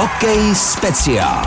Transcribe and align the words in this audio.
Hokej 0.00 0.54
speciál. 0.54 1.42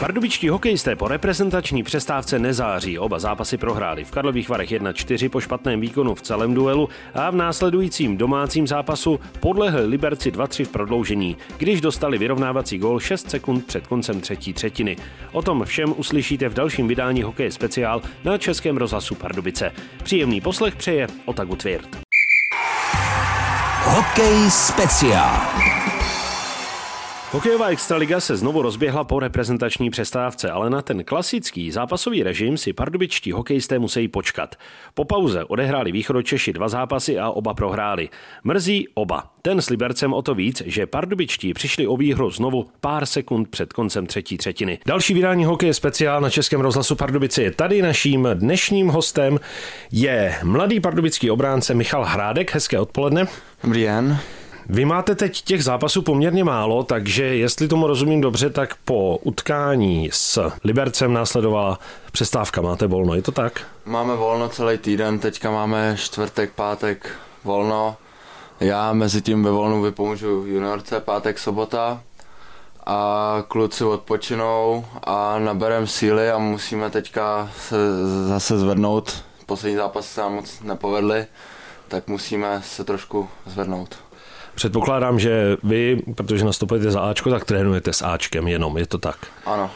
Pardubičtí 0.00 0.48
hokejisté 0.48 0.96
po 0.96 1.08
reprezentační 1.08 1.82
přestávce 1.82 2.38
nezáří. 2.38 2.98
Oba 2.98 3.18
zápasy 3.18 3.56
prohráli 3.56 4.04
v 4.04 4.10
Karlových 4.10 4.48
Varech 4.48 4.70
1-4 4.70 5.28
po 5.28 5.40
špatném 5.40 5.80
výkonu 5.80 6.14
v 6.14 6.22
celém 6.22 6.54
duelu 6.54 6.88
a 7.14 7.30
v 7.30 7.34
následujícím 7.34 8.16
domácím 8.16 8.66
zápasu 8.66 9.20
podlehli 9.40 9.86
Liberci 9.86 10.30
2-3 10.30 10.64
v 10.64 10.68
prodloužení, 10.68 11.36
když 11.58 11.80
dostali 11.80 12.18
vyrovnávací 12.18 12.78
gól 12.78 13.00
6 13.00 13.30
sekund 13.30 13.66
před 13.66 13.86
koncem 13.86 14.20
třetí 14.20 14.52
třetiny. 14.52 14.96
O 15.32 15.42
tom 15.42 15.64
všem 15.64 15.94
uslyšíte 15.96 16.48
v 16.48 16.54
dalším 16.54 16.88
vydání 16.88 17.22
Hokej 17.22 17.50
speciál 17.50 18.02
na 18.24 18.38
Českém 18.38 18.76
rozhlasu 18.76 19.14
Pardubice. 19.14 19.72
Příjemný 20.02 20.40
poslech 20.40 20.76
přeje 20.76 21.06
Otagu 21.24 21.56
Tvirt. 21.56 21.98
Hokej 23.84 24.50
speciál. 24.50 25.36
Hokejová 27.32 27.66
extraliga 27.68 28.20
se 28.20 28.36
znovu 28.36 28.62
rozběhla 28.62 29.04
po 29.04 29.20
reprezentační 29.20 29.90
přestávce, 29.90 30.50
ale 30.50 30.70
na 30.70 30.82
ten 30.82 31.04
klasický 31.04 31.70
zápasový 31.70 32.22
režim 32.22 32.56
si 32.56 32.72
pardubičtí 32.72 33.32
hokejisté 33.32 33.78
musí 33.78 34.08
počkat. 34.08 34.56
Po 34.94 35.04
pauze 35.04 35.44
odehráli 35.44 35.92
východočeši 35.92 36.52
dva 36.52 36.68
zápasy 36.68 37.18
a 37.18 37.30
oba 37.30 37.54
prohráli. 37.54 38.08
Mrzí 38.44 38.88
oba. 38.94 39.30
Ten 39.42 39.62
s 39.62 39.70
Libercem 39.70 40.12
o 40.12 40.22
to 40.22 40.34
víc, 40.34 40.62
že 40.66 40.86
pardubičtí 40.86 41.54
přišli 41.54 41.86
o 41.86 41.96
výhru 41.96 42.30
znovu 42.30 42.66
pár 42.80 43.06
sekund 43.06 43.48
před 43.48 43.72
koncem 43.72 44.06
třetí 44.06 44.36
třetiny. 44.36 44.78
Další 44.86 45.14
vydání 45.14 45.44
hokeje 45.44 45.74
speciál 45.74 46.20
na 46.20 46.30
Českém 46.30 46.60
rozhlasu 46.60 46.96
Pardubice 46.96 47.42
je 47.42 47.50
tady. 47.50 47.82
Naším 47.82 48.28
dnešním 48.34 48.88
hostem 48.88 49.40
je 49.92 50.38
mladý 50.44 50.80
pardubický 50.80 51.30
obránce 51.30 51.74
Michal 51.74 52.04
Hrádek. 52.04 52.54
Hezké 52.54 52.78
odpoledne. 52.78 53.26
Dobrý 53.64 53.82
den. 53.82 54.18
Vy 54.68 54.84
máte 54.84 55.14
teď 55.14 55.42
těch 55.42 55.64
zápasů 55.64 56.02
poměrně 56.02 56.44
málo, 56.44 56.82
takže 56.82 57.24
jestli 57.24 57.68
tomu 57.68 57.86
rozumím 57.86 58.20
dobře, 58.20 58.50
tak 58.50 58.74
po 58.84 59.16
utkání 59.16 60.10
s 60.12 60.50
Libercem 60.64 61.12
následovala 61.12 61.78
přestávka. 62.12 62.60
Máte 62.60 62.86
volno, 62.86 63.14
je 63.14 63.22
to 63.22 63.32
tak? 63.32 63.60
Máme 63.84 64.16
volno 64.16 64.48
celý 64.48 64.78
týden, 64.78 65.18
teďka 65.18 65.50
máme 65.50 65.96
čtvrtek, 65.98 66.52
pátek 66.52 67.10
volno. 67.44 67.96
Já 68.60 68.92
mezi 68.92 69.22
tím 69.22 69.44
ve 69.44 69.50
volnu 69.50 69.82
vypomůžu 69.82 70.28
juniorce, 70.46 71.00
pátek, 71.00 71.38
sobota 71.38 72.02
a 72.86 73.36
kluci 73.48 73.84
odpočinou 73.84 74.84
a 75.04 75.38
naberem 75.38 75.86
síly 75.86 76.30
a 76.30 76.38
musíme 76.38 76.90
teďka 76.90 77.50
se 77.58 77.76
zase 78.28 78.58
zvednout. 78.58 79.24
Poslední 79.46 79.76
zápas 79.76 80.06
se 80.06 80.20
nám 80.20 80.34
moc 80.34 80.60
nepovedly, 80.60 81.26
tak 81.88 82.08
musíme 82.08 82.62
se 82.64 82.84
trošku 82.84 83.28
zvednout. 83.46 83.96
Předpokládám, 84.54 85.18
že 85.18 85.56
vy, 85.62 86.02
protože 86.14 86.44
nastupujete 86.44 86.90
za 86.90 87.00
Ačko, 87.00 87.30
tak 87.30 87.44
trénujete 87.44 87.92
s 87.92 88.02
Ačkem 88.02 88.48
jenom, 88.48 88.78
je 88.78 88.86
to 88.86 88.98
tak? 88.98 89.16
Ano. 89.46 89.70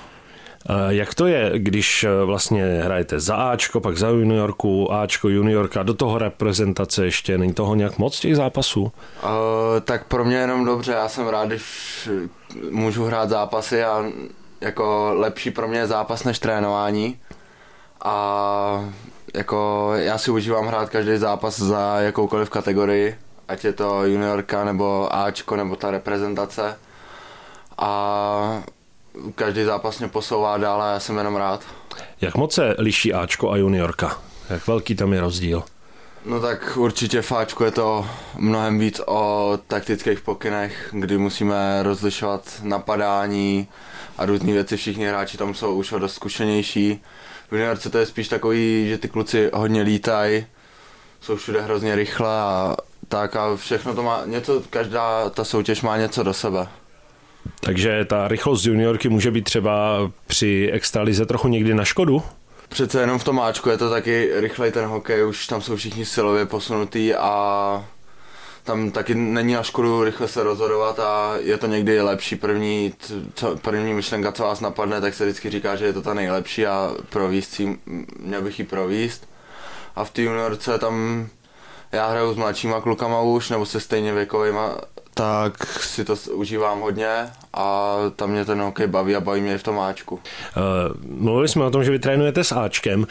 Jak 0.88 1.14
to 1.14 1.26
je, 1.26 1.52
když 1.54 2.06
vlastně 2.24 2.80
hrajete 2.84 3.20
za 3.20 3.36
Ačko, 3.36 3.80
pak 3.80 3.96
za 3.96 4.08
juniorku, 4.08 4.92
Ačko, 4.92 5.28
juniorka, 5.28 5.82
do 5.82 5.94
toho 5.94 6.18
reprezentace 6.18 7.04
ještě, 7.04 7.38
není 7.38 7.54
toho 7.54 7.74
nějak 7.74 7.98
moc 7.98 8.20
těch 8.20 8.36
zápasů? 8.36 8.82
Uh, 8.82 8.90
tak 9.84 10.04
pro 10.04 10.24
mě 10.24 10.36
jenom 10.36 10.64
dobře, 10.64 10.92
já 10.92 11.08
jsem 11.08 11.28
rád, 11.28 11.46
když 11.46 12.08
můžu 12.70 13.04
hrát 13.04 13.28
zápasy 13.28 13.84
a 13.84 14.04
jako 14.60 15.14
lepší 15.14 15.50
pro 15.50 15.68
mě 15.68 15.78
je 15.78 15.86
zápas 15.86 16.24
než 16.24 16.38
trénování. 16.38 17.18
A 18.04 18.84
jako 19.34 19.90
já 19.94 20.18
si 20.18 20.30
užívám 20.30 20.66
hrát 20.66 20.90
každý 20.90 21.16
zápas 21.16 21.58
za 21.58 22.00
jakoukoliv 22.00 22.50
kategorii, 22.50 23.16
ať 23.48 23.64
je 23.64 23.72
to 23.72 24.04
juniorka 24.04 24.64
nebo 24.64 25.14
Ačko 25.14 25.56
nebo 25.56 25.76
ta 25.76 25.90
reprezentace. 25.90 26.78
A 27.78 28.62
každý 29.34 29.64
zápas 29.64 29.98
mě 29.98 30.08
posouvá 30.08 30.58
dál 30.58 30.82
a 30.82 30.92
já 30.92 31.00
jsem 31.00 31.18
jenom 31.18 31.36
rád. 31.36 31.60
Jak 32.20 32.34
moc 32.34 32.54
se 32.54 32.74
liší 32.78 33.14
Ačko 33.14 33.50
a 33.50 33.56
juniorka? 33.56 34.18
Jak 34.50 34.66
velký 34.66 34.94
tam 34.94 35.12
je 35.12 35.20
rozdíl? 35.20 35.62
No 36.24 36.40
tak 36.40 36.76
určitě 36.76 37.22
v 37.22 37.32
Ačku 37.32 37.64
je 37.64 37.70
to 37.70 38.06
mnohem 38.36 38.78
víc 38.78 39.00
o 39.06 39.52
taktických 39.66 40.20
pokynech, 40.20 40.88
kdy 40.92 41.18
musíme 41.18 41.82
rozlišovat 41.82 42.42
napadání 42.62 43.68
a 44.18 44.26
různé 44.26 44.52
věci. 44.52 44.76
Všichni 44.76 45.06
hráči 45.06 45.36
tam 45.38 45.54
jsou 45.54 45.74
už 45.74 45.94
dost 45.98 46.14
zkušenější. 46.14 47.02
V 47.48 47.52
juniorce 47.52 47.90
to 47.90 47.98
je 47.98 48.06
spíš 48.06 48.28
takový, 48.28 48.88
že 48.88 48.98
ty 48.98 49.08
kluci 49.08 49.50
hodně 49.54 49.82
lítají, 49.82 50.46
jsou 51.20 51.36
všude 51.36 51.60
hrozně 51.60 51.94
rychle 51.94 52.40
a 52.40 52.76
tak 53.08 53.36
a 53.36 53.56
všechno 53.56 53.94
to 53.94 54.02
má 54.02 54.22
něco, 54.26 54.62
každá 54.70 55.30
ta 55.30 55.44
soutěž 55.44 55.82
má 55.82 55.96
něco 55.96 56.22
do 56.22 56.34
sebe. 56.34 56.68
Takže 57.60 58.04
ta 58.04 58.28
rychlost 58.28 58.64
juniorky 58.64 59.08
může 59.08 59.30
být 59.30 59.44
třeba 59.44 59.98
při 60.26 60.70
extralize 60.72 61.26
trochu 61.26 61.48
někdy 61.48 61.74
na 61.74 61.84
škodu? 61.84 62.22
Přece 62.68 63.00
jenom 63.00 63.18
v 63.18 63.24
tom 63.24 63.36
máčku 63.36 63.68
je 63.68 63.78
to 63.78 63.90
taky 63.90 64.30
rychlej 64.34 64.72
ten 64.72 64.84
hokej, 64.84 65.26
už 65.26 65.46
tam 65.46 65.62
jsou 65.62 65.76
všichni 65.76 66.04
silově 66.04 66.46
posunutý 66.46 67.14
a 67.14 67.84
tam 68.64 68.90
taky 68.90 69.14
není 69.14 69.54
na 69.54 69.62
škodu 69.62 70.04
rychle 70.04 70.28
se 70.28 70.42
rozhodovat 70.42 71.00
a 71.00 71.34
je 71.40 71.56
to 71.58 71.66
někdy 71.66 72.00
lepší 72.00 72.36
první, 72.36 72.94
co, 73.34 73.56
první 73.56 73.94
myšlenka, 73.94 74.32
co 74.32 74.42
vás 74.42 74.60
napadne, 74.60 75.00
tak 75.00 75.14
se 75.14 75.24
vždycky 75.24 75.50
říká, 75.50 75.76
že 75.76 75.84
je 75.84 75.92
to 75.92 76.02
ta 76.02 76.14
nejlepší 76.14 76.66
a 76.66 76.94
províst 77.08 77.50
si, 77.52 77.78
měl 78.20 78.42
bych 78.42 78.58
ji 78.58 78.64
províst. 78.64 79.28
A 79.96 80.04
v 80.04 80.10
té 80.10 80.22
juniorce 80.22 80.78
tam 80.78 81.26
já 81.94 82.06
hraju 82.06 82.34
s 82.34 82.36
mladšíma 82.36 82.80
klukama 82.80 83.20
už, 83.20 83.50
nebo 83.50 83.66
se 83.66 83.80
stejně 83.80 84.12
věkovýma, 84.12 84.76
tak 85.14 85.66
si 85.66 86.04
to 86.04 86.14
užívám 86.32 86.80
hodně 86.80 87.30
a 87.54 87.96
tam 88.16 88.30
mě 88.30 88.44
ten 88.44 88.60
hokej 88.60 88.86
baví 88.86 89.16
a 89.16 89.20
baví 89.20 89.40
mě 89.40 89.58
v 89.58 89.62
tom 89.62 89.80
Ačku. 89.80 90.14
Uh, 90.14 90.20
mluvili 91.18 91.48
jsme 91.48 91.64
o 91.64 91.70
tom, 91.70 91.84
že 91.84 91.90
vy 91.90 91.98
trénujete 91.98 92.44
s 92.44 92.52
Ačkem. 92.52 93.00
Uh, 93.00 93.06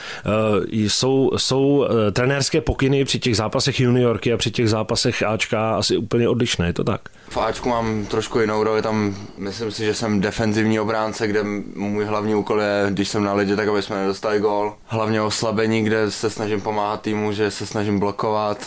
jsou, 0.71 1.31
jsou 1.37 1.61
uh, 1.61 1.85
trenérské 2.13 2.61
pokyny 2.61 3.05
při 3.05 3.19
těch 3.19 3.35
zápasech 3.35 3.79
juniorky 3.79 4.33
a 4.33 4.37
při 4.37 4.51
těch 4.51 4.69
zápasech 4.69 5.23
Ačka 5.23 5.75
asi 5.75 5.97
úplně 5.97 6.29
odlišné, 6.29 6.67
je 6.67 6.73
to 6.73 6.83
tak? 6.83 7.01
V 7.29 7.37
Ačku 7.37 7.69
mám 7.69 8.05
trošku 8.05 8.39
jinou 8.39 8.63
roli, 8.63 8.81
tam 8.81 9.15
myslím 9.37 9.71
si, 9.71 9.85
že 9.85 9.93
jsem 9.93 10.21
defenzivní 10.21 10.79
obránce, 10.79 11.27
kde 11.27 11.43
můj 11.75 12.05
hlavní 12.05 12.35
úkol 12.35 12.61
je, 12.61 12.85
když 12.89 13.09
jsem 13.09 13.23
na 13.23 13.33
ledě, 13.33 13.55
tak 13.55 13.67
aby 13.67 13.81
jsme 13.81 13.95
nedostali 13.95 14.39
gól. 14.39 14.73
Hlavně 14.85 15.21
oslabení, 15.21 15.83
kde 15.83 16.11
se 16.11 16.29
snažím 16.29 16.61
pomáhat 16.61 17.01
týmu, 17.01 17.31
že 17.31 17.51
se 17.51 17.65
snažím 17.65 17.99
blokovat 17.99 18.57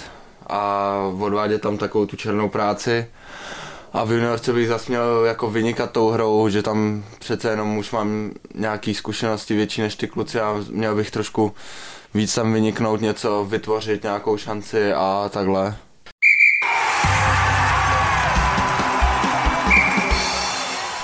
a 0.46 0.94
odvádět 1.20 1.62
tam 1.62 1.78
takovou 1.78 2.06
tu 2.06 2.16
černou 2.16 2.48
práci. 2.48 3.06
A 3.92 4.04
v 4.04 4.12
juniorce 4.12 4.52
bych 4.52 4.68
zase 4.68 4.92
měl 4.92 5.24
jako 5.24 5.50
vynikat 5.50 5.90
tou 5.90 6.08
hrou, 6.08 6.48
že 6.48 6.62
tam 6.62 7.04
přece 7.18 7.50
jenom 7.50 7.78
už 7.78 7.90
mám 7.90 8.30
nějaký 8.54 8.94
zkušenosti 8.94 9.54
větší 9.54 9.80
než 9.80 9.96
ty 9.96 10.08
kluci 10.08 10.40
a 10.40 10.60
měl 10.70 10.94
bych 10.94 11.10
trošku 11.10 11.54
víc 12.14 12.34
tam 12.34 12.52
vyniknout 12.52 13.00
něco, 13.00 13.44
vytvořit 13.44 14.02
nějakou 14.02 14.36
šanci 14.36 14.92
a 14.92 15.30
takhle. 15.32 15.76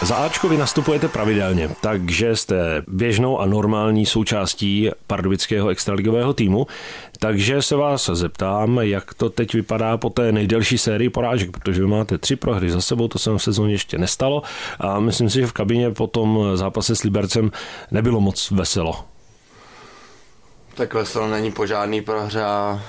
Za 0.02 0.16
Ačko 0.16 0.48
vy 0.48 0.56
nastupujete 0.56 1.08
pravidelně, 1.08 1.70
takže 1.80 2.36
jste 2.36 2.82
běžnou 2.88 3.40
a 3.40 3.46
normální 3.46 4.06
součástí 4.06 4.90
pardubického 5.06 5.68
extraligového 5.68 6.32
týmu. 6.34 6.66
Takže 7.18 7.62
se 7.62 7.76
vás 7.76 8.10
zeptám, 8.12 8.78
jak 8.78 9.14
to 9.14 9.30
teď 9.30 9.54
vypadá 9.54 9.96
po 9.96 10.10
té 10.10 10.32
nejdelší 10.32 10.78
sérii 10.78 11.10
porážek, 11.10 11.50
protože 11.50 11.80
vy 11.80 11.86
máte 11.86 12.18
tři 12.18 12.36
prohry 12.36 12.70
za 12.70 12.80
sebou, 12.80 13.08
to 13.08 13.18
se 13.18 13.30
v 13.30 13.38
sezóně 13.38 13.74
ještě 13.74 13.98
nestalo 13.98 14.42
a 14.80 15.00
myslím 15.00 15.30
si, 15.30 15.40
že 15.40 15.46
v 15.46 15.52
kabině 15.52 15.90
po 15.90 16.06
tom 16.06 16.38
zápase 16.54 16.96
s 16.96 17.02
Libercem 17.02 17.50
nebylo 17.90 18.20
moc 18.20 18.50
veselo. 18.50 19.04
Tak 20.74 20.94
veselo 20.94 21.28
není 21.28 21.52
po 21.52 21.66
žádný 21.66 22.00
prohře 22.00 22.42
a 22.42 22.82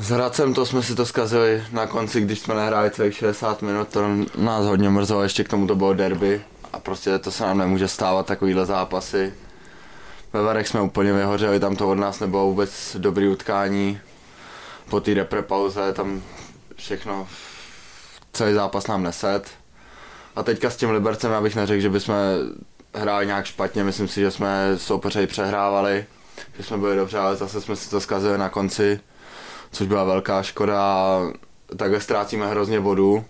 s 0.00 0.10
Hradcem 0.10 0.54
to 0.54 0.66
jsme 0.66 0.82
si 0.82 0.94
to 0.94 1.06
zkazili 1.06 1.64
na 1.72 1.86
konci, 1.86 2.20
když 2.20 2.38
jsme 2.38 2.54
nehráli 2.54 2.90
celých 2.90 3.16
60 3.16 3.62
minut, 3.62 3.88
to 3.88 4.08
nás 4.36 4.66
hodně 4.66 4.90
mrzelo, 4.90 5.22
ještě 5.22 5.44
k 5.44 5.48
tomu 5.48 5.66
to 5.66 5.76
bylo 5.76 5.94
derby 5.94 6.42
a 6.72 6.78
prostě 6.78 7.18
to 7.18 7.30
se 7.30 7.44
nám 7.44 7.58
nemůže 7.58 7.88
stávat 7.88 8.26
takovýhle 8.26 8.66
zápasy. 8.66 9.34
Ve 10.32 10.42
Varech 10.42 10.68
jsme 10.68 10.80
úplně 10.80 11.12
vyhořeli, 11.12 11.60
tam 11.60 11.76
to 11.76 11.88
od 11.90 11.94
nás 11.94 12.20
nebylo 12.20 12.46
vůbec 12.46 12.96
dobrý 12.98 13.28
utkání. 13.28 14.00
Po 14.90 15.00
té 15.00 15.14
repre 15.14 15.42
pauze 15.42 15.92
tam 15.92 16.22
všechno, 16.76 17.28
celý 18.32 18.54
zápas 18.54 18.86
nám 18.86 19.02
neset. 19.02 19.42
A 20.36 20.42
teďka 20.42 20.70
s 20.70 20.76
tím 20.76 20.90
Libercem 20.90 21.32
já 21.32 21.40
bych 21.40 21.56
neřekl, 21.56 21.80
že 21.80 21.90
bychom 21.90 22.14
hráli 22.94 23.26
nějak 23.26 23.46
špatně, 23.46 23.84
myslím 23.84 24.08
si, 24.08 24.20
že 24.20 24.30
jsme 24.30 24.72
soupeře 24.76 25.26
přehrávali, 25.26 26.06
že 26.56 26.62
jsme 26.62 26.78
byli 26.78 26.96
dobře, 26.96 27.18
ale 27.18 27.36
zase 27.36 27.60
jsme 27.60 27.76
si 27.76 27.90
to 27.90 28.00
zkazili 28.00 28.38
na 28.38 28.48
konci 28.48 29.00
což 29.72 29.86
byla 29.86 30.04
velká 30.04 30.42
škoda 30.42 31.20
takhle 31.76 32.00
ztrácíme 32.00 32.46
hrozně 32.46 32.80
bodů 32.80 33.24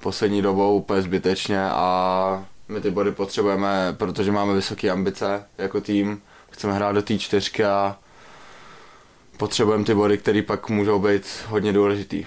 poslední 0.00 0.42
dobou 0.42 0.76
úplně 0.76 1.02
zbytečně 1.02 1.62
a 1.64 2.44
my 2.68 2.80
ty 2.80 2.90
body 2.90 3.12
potřebujeme, 3.12 3.94
protože 3.98 4.32
máme 4.32 4.54
vysoké 4.54 4.90
ambice 4.90 5.44
jako 5.58 5.80
tým, 5.80 6.20
chceme 6.50 6.72
hrát 6.72 6.92
do 6.92 7.02
té 7.02 7.18
čtyřky 7.18 7.64
a 7.64 7.96
potřebujeme 9.36 9.84
ty 9.84 9.94
body, 9.94 10.18
které 10.18 10.42
pak 10.42 10.68
můžou 10.70 10.98
být 10.98 11.22
hodně 11.48 11.72
důležitý. 11.72 12.24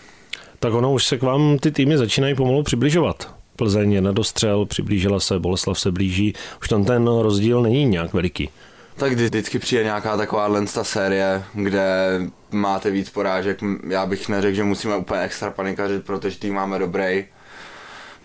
Tak 0.60 0.74
ono 0.74 0.94
už 0.94 1.06
se 1.06 1.18
k 1.18 1.24
vám 1.24 1.58
ty 1.58 1.72
týmy 1.72 1.98
začínají 1.98 2.36
pomalu 2.36 2.63
přibližovat. 2.63 3.36
Plzeň 3.56 3.92
je 3.92 4.01
na 4.01 4.12
dostřel, 4.12 4.66
přiblížila 4.66 5.19
se, 5.19 5.40
Boleslav 5.40 5.80
se 5.80 5.92
blíží. 5.92 6.34
Už 6.62 6.68
tam 6.68 6.86
ten 6.86 7.08
rozdíl 7.08 7.62
není 7.62 7.86
nějak 7.86 8.13
veliký. 8.13 8.50
Tak 8.97 9.13
vždycky 9.13 9.59
přijde 9.59 9.83
nějaká 9.83 10.18
taková 10.18 10.50
ta 10.74 10.83
série, 10.83 11.44
kde 11.53 12.19
máte 12.51 12.92
víc 12.92 13.09
porážek. 13.09 13.59
Já 13.88 14.06
bych 14.06 14.30
neřekl, 14.30 14.56
že 14.56 14.63
musíme 14.63 14.95
úplně 14.97 15.21
extra 15.21 15.51
panikařit, 15.51 16.06
protože 16.06 16.39
tým 16.39 16.53
máme 16.53 16.80
dobrý. 16.80 17.25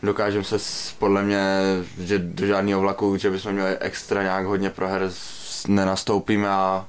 Dokážeme 0.02 0.44
se 0.44 0.56
podle 0.98 1.22
mě, 1.22 1.42
že 2.00 2.18
do 2.18 2.46
žádného 2.46 2.80
vlaku, 2.80 3.16
že 3.16 3.30
bychom 3.30 3.52
měli 3.52 3.78
extra 3.78 4.22
nějak 4.22 4.46
hodně 4.46 4.70
proher, 4.70 5.10
nenastoupíme 5.68 6.48
a 6.48 6.86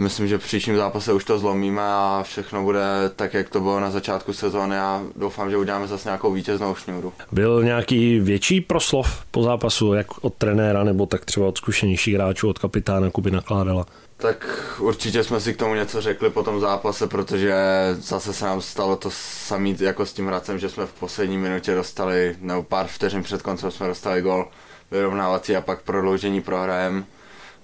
myslím, 0.00 0.28
že 0.28 0.38
v 0.38 0.42
příštím 0.42 0.76
zápase 0.76 1.12
už 1.12 1.24
to 1.24 1.38
zlomíme 1.38 1.82
a 1.82 2.20
všechno 2.22 2.62
bude 2.62 2.80
tak, 3.16 3.34
jak 3.34 3.48
to 3.48 3.60
bylo 3.60 3.80
na 3.80 3.90
začátku 3.90 4.32
sezóny 4.32 4.78
a 4.78 5.02
doufám, 5.16 5.50
že 5.50 5.56
uděláme 5.56 5.86
zase 5.86 6.08
nějakou 6.08 6.32
vítěznou 6.32 6.74
šňůru. 6.74 7.12
Byl 7.32 7.62
nějaký 7.64 8.20
větší 8.20 8.60
proslov 8.60 9.24
po 9.30 9.42
zápasu, 9.42 9.92
jak 9.92 10.24
od 10.24 10.34
trenéra 10.34 10.84
nebo 10.84 11.06
tak 11.06 11.24
třeba 11.24 11.46
od 11.46 11.58
zkušenějších 11.58 12.14
hráčů, 12.14 12.48
od 12.48 12.58
kapitána 12.58 13.10
Kuby 13.10 13.30
nakládala? 13.30 13.86
Tak 14.16 14.46
určitě 14.78 15.24
jsme 15.24 15.40
si 15.40 15.54
k 15.54 15.56
tomu 15.56 15.74
něco 15.74 16.00
řekli 16.00 16.30
po 16.30 16.42
tom 16.42 16.60
zápase, 16.60 17.06
protože 17.06 17.54
zase 17.98 18.32
se 18.32 18.44
nám 18.44 18.60
stalo 18.60 18.96
to 18.96 19.10
samý 19.12 19.76
jako 19.80 20.06
s 20.06 20.12
tím 20.12 20.26
Hradcem, 20.26 20.58
že 20.58 20.68
jsme 20.68 20.86
v 20.86 20.92
poslední 20.92 21.38
minutě 21.38 21.74
dostali, 21.74 22.36
nebo 22.40 22.62
pár 22.62 22.86
vteřin 22.86 23.22
před 23.22 23.42
koncem 23.42 23.70
jsme 23.70 23.86
dostali 23.86 24.22
gol 24.22 24.48
vyrovnávací 24.90 25.56
a 25.56 25.60
pak 25.60 25.82
prodloužení 25.82 26.40
prohrajem 26.40 27.04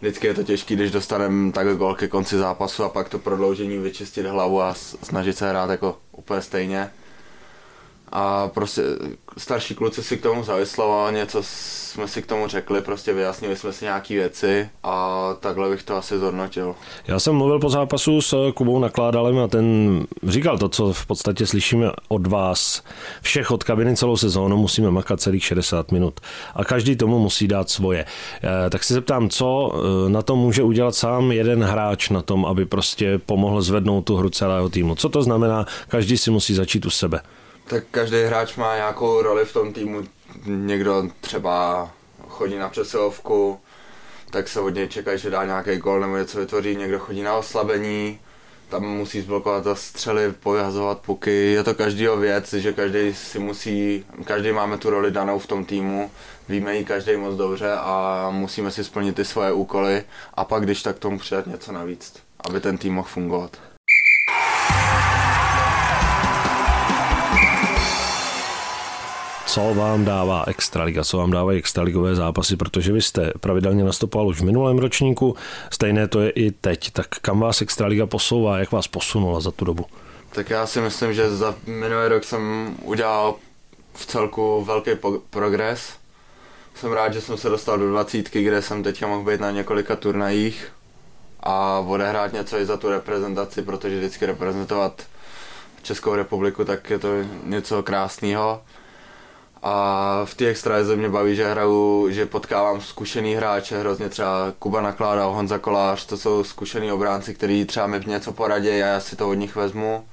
vždycky 0.01 0.27
je 0.27 0.35
to 0.35 0.43
těžké, 0.43 0.75
když 0.75 0.91
dostaneme 0.91 1.53
takhle 1.53 1.75
gol 1.75 1.95
ke 1.95 2.09
konci 2.09 2.37
zápasu 2.39 2.85
a 2.85 2.89
pak 2.89 3.09
to 3.09 3.19
prodloužení 3.19 3.79
vyčistit 3.79 4.27
hlavu 4.27 4.63
a 4.63 4.75
snažit 5.03 5.39
se 5.39 5.49
hrát 5.49 5.71
jako 5.71 5.99
úplně 6.13 6.43
stejně. 6.43 6.91
A 8.13 8.49
prostě 8.49 8.83
starší 9.39 9.75
kluci 9.75 10.03
si 10.03 10.17
k 10.17 10.23
tomu 10.23 10.45
zavyslovali, 10.45 11.15
něco 11.15 11.43
jsme 11.43 12.09
si 12.09 12.23
k 12.23 12.27
tomu 12.27 12.49
řekli, 12.49 12.81
prostě 12.81 13.13
vyjasnili 13.13 13.57
jsme 13.57 13.73
si 13.73 13.85
nějaké 13.85 14.15
věci 14.15 14.69
a 14.83 15.29
takhle 15.41 15.71
bych 15.71 15.83
to 15.83 15.97
asi 15.97 16.19
zhodnotil. 16.19 16.75
Já 17.07 17.19
jsem 17.19 17.35
mluvil 17.35 17.59
po 17.59 17.71
zápasu 17.71 18.21
s 18.21 18.53
Kubou 18.53 18.79
Nakládalem 18.79 19.39
a 19.39 19.49
ten 19.49 19.67
říkal 20.23 20.59
to, 20.59 20.69
co 20.69 20.93
v 20.93 21.07
podstatě 21.07 21.47
slyšíme 21.47 21.91
od 22.09 22.27
vás 22.27 22.83
všech 23.23 23.51
od 23.51 23.65
kabiny 23.65 23.97
celou 23.97 24.17
sezónu, 24.17 24.57
musíme 24.57 24.91
makat 24.91 25.21
celých 25.21 25.45
60 25.45 25.93
minut 25.93 26.21
a 26.55 26.65
každý 26.65 26.97
tomu 26.97 27.19
musí 27.19 27.49
dát 27.49 27.71
svoje. 27.71 28.05
Eh, 28.43 28.71
tak 28.71 28.85
se 28.85 28.95
zeptám, 28.95 29.29
co 29.29 29.73
eh, 29.75 30.11
na 30.11 30.23
to 30.23 30.37
může 30.37 30.63
udělat 30.63 30.95
sám 30.95 31.33
jeden 31.33 31.65
hráč 31.65 32.11
na 32.11 32.23
tom, 32.23 32.47
aby 32.47 32.67
prostě 32.67 33.19
pomohl 33.19 33.63
zvednout 33.63 34.05
tu 34.05 34.17
hru 34.17 34.31
celého 34.31 34.69
týmu. 34.69 34.95
Co 34.95 35.09
to 35.09 35.23
znamená? 35.23 35.67
Každý 35.89 36.19
si 36.19 36.31
musí 36.31 36.55
začít 36.55 36.87
u 36.87 36.91
sebe. 36.91 37.21
Tak 37.69 37.85
každý 37.91 38.23
hráč 38.23 38.57
má 38.57 38.77
nějakou 38.77 39.23
roli 39.23 39.45
v 39.45 39.53
tom 39.53 39.73
týmu. 39.73 40.03
Někdo 40.47 41.09
třeba 41.21 41.91
chodí 42.29 42.59
na 42.59 42.69
přesilovku, 42.69 43.61
tak 44.31 44.49
se 44.49 44.61
od 44.61 44.69
něj 44.69 44.89
čeká, 44.89 45.17
že 45.17 45.31
dá 45.31 45.45
nějaký 45.45 45.77
gol 45.77 46.01
nebo 46.01 46.17
něco 46.17 46.39
vytvoří. 46.39 46.77
Někdo 46.77 46.99
chodí 46.99 47.23
na 47.23 47.37
oslabení, 47.37 48.19
tam 48.69 48.83
musí 48.83 49.21
zblokovat 49.21 49.65
ta 49.65 49.75
střely, 49.75 50.33
povyhazovat 50.33 50.99
puky. 50.99 51.53
Je 51.53 51.63
to 51.65 51.75
každýho 51.75 52.17
věc, 52.17 52.53
že 52.53 52.73
každý 52.73 53.15
si 53.15 53.39
musí, 53.39 54.05
každý 54.25 54.53
máme 54.53 54.79
tu 54.79 54.91
roli 54.91 55.11
danou 55.11 55.39
v 55.39 55.47
tom 55.47 55.65
týmu, 55.65 56.11
víme 56.49 56.77
ji 56.77 56.85
každý 56.85 57.17
moc 57.17 57.37
dobře 57.37 57.73
a 57.73 58.29
musíme 58.31 58.71
si 58.71 58.85
splnit 58.85 59.17
ty 59.17 59.25
svoje 59.25 59.53
úkoly 59.53 60.05
a 60.35 60.45
pak 60.45 60.63
když 60.63 60.83
tak 60.83 60.99
tomu 60.99 61.19
přidat 61.19 61.47
něco 61.47 61.73
navíc, 61.73 62.15
aby 62.49 62.61
ten 62.61 62.79
tým 62.79 62.95
mohl 62.95 63.09
fungovat. 63.09 63.57
Co 69.57 69.75
vám 69.75 70.05
dává 70.05 70.45
Extraliga, 70.47 71.05
co 71.05 71.19
vám 71.19 71.31
dávají 71.31 71.59
extraligové 71.59 72.15
zápasy, 72.15 72.57
protože 72.57 72.93
vy 72.93 73.03
jste 73.03 73.33
pravidelně 73.41 73.85
nastupoval 73.85 74.29
už 74.29 74.41
v 74.41 74.45
minulém 74.45 74.79
ročníku, 74.79 75.37
stejné 75.71 76.09
to 76.09 76.21
je 76.21 76.31
i 76.31 76.51
teď. 76.51 76.91
Tak 76.91 77.07
kam 77.07 77.41
vás 77.41 77.63
Extraliga 77.63 78.07
posouvá, 78.07 78.59
jak 78.59 78.73
vás 78.73 78.89
posunula 78.89 79.41
za 79.41 79.51
tu 79.51 79.65
dobu? 79.65 79.85
Tak 80.33 80.51
já 80.51 80.67
si 80.67 80.81
myslím, 80.81 81.15
že 81.15 81.37
za 81.37 81.55
minulý 81.67 82.09
rok 82.09 82.25
jsem 82.25 82.75
udělal 82.83 83.35
v 83.95 84.07
celku 84.07 84.65
velký 84.65 84.95
po- 84.95 85.21
progres. 85.31 85.93
Jsem 86.75 86.93
rád, 86.93 87.13
že 87.13 87.21
jsem 87.21 87.37
se 87.37 87.49
dostal 87.49 87.79
do 87.79 87.91
dvacítky, 87.91 88.43
kde 88.43 88.63
jsem 88.63 88.83
teďka 88.83 89.07
mohl 89.07 89.31
být 89.31 89.41
na 89.41 89.51
několika 89.51 89.97
turnajích 89.97 90.73
a 91.41 91.79
odehrát 91.79 92.33
něco 92.33 92.59
i 92.59 92.67
za 92.67 92.77
tu 92.77 92.91
reprezentaci, 92.91 93.63
protože 93.63 93.99
vždycky 93.99 94.27
reprezentovat 94.27 95.03
Českou 95.83 96.15
republiku, 96.15 96.65
tak 96.65 96.91
je 96.91 96.99
to 96.99 97.09
něco 97.45 97.83
krásného. 97.83 98.61
A 99.63 100.21
v 100.25 100.35
té 100.35 100.47
extralize 100.47 100.97
mě 100.97 101.09
baví, 101.09 101.37
že 101.37 101.51
hraju, 101.51 102.11
že 102.11 102.27
potkávám 102.27 102.81
zkušený 102.81 103.35
hráče, 103.35 103.79
hrozně 103.79 104.09
třeba 104.09 104.53
Kuba 104.59 104.81
Nakládal, 104.81 105.33
Honza 105.33 105.59
Kolář, 105.59 106.07
to 106.07 106.17
jsou 106.17 106.45
zkušený 106.45 106.93
obránci, 106.93 107.35
kteří 107.35 107.65
třeba 107.65 107.87
mi 107.87 108.01
něco 108.07 108.33
poradí 108.33 108.69
a 108.69 108.87
já 108.87 109.01
si 109.01 109.17
to 109.17 109.29
od 109.29 109.35
nich 109.35 109.57
vezmu. 109.57 110.05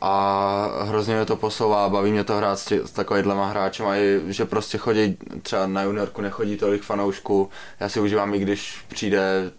A 0.00 0.84
hrozně 0.84 1.14
mě 1.14 1.24
to 1.24 1.36
posouvá, 1.36 1.88
baví 1.88 2.12
mě 2.12 2.24
to 2.24 2.36
hrát 2.36 2.58
s, 2.58 2.64
tě, 2.64 2.86
s 2.86 2.90
takovýhlema 2.90 3.70
a 3.86 3.96
i, 3.96 4.20
že 4.26 4.44
prostě 4.44 4.78
chodí, 4.78 5.16
třeba 5.42 5.66
na 5.66 5.82
juniorku 5.82 6.20
nechodí 6.20 6.56
tolik 6.56 6.82
fanoušků, 6.82 7.50
já 7.80 7.88
si 7.88 8.00
užívám 8.00 8.34
i 8.34 8.38
když 8.38 8.84
přijde 8.88 9.50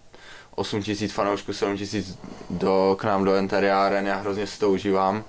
8 0.56 0.82
tisíc 0.82 1.12
fanoušků, 1.14 1.54
7 1.54 1.78
tisíc 1.78 2.18
do, 2.50 2.96
k 3.00 3.04
nám 3.04 3.26
do 3.26 3.36
interiáren, 3.36 4.08
já 4.08 4.16
hrozně 4.16 4.48
si 4.48 4.60
to 4.60 4.72
užívám 4.72 5.24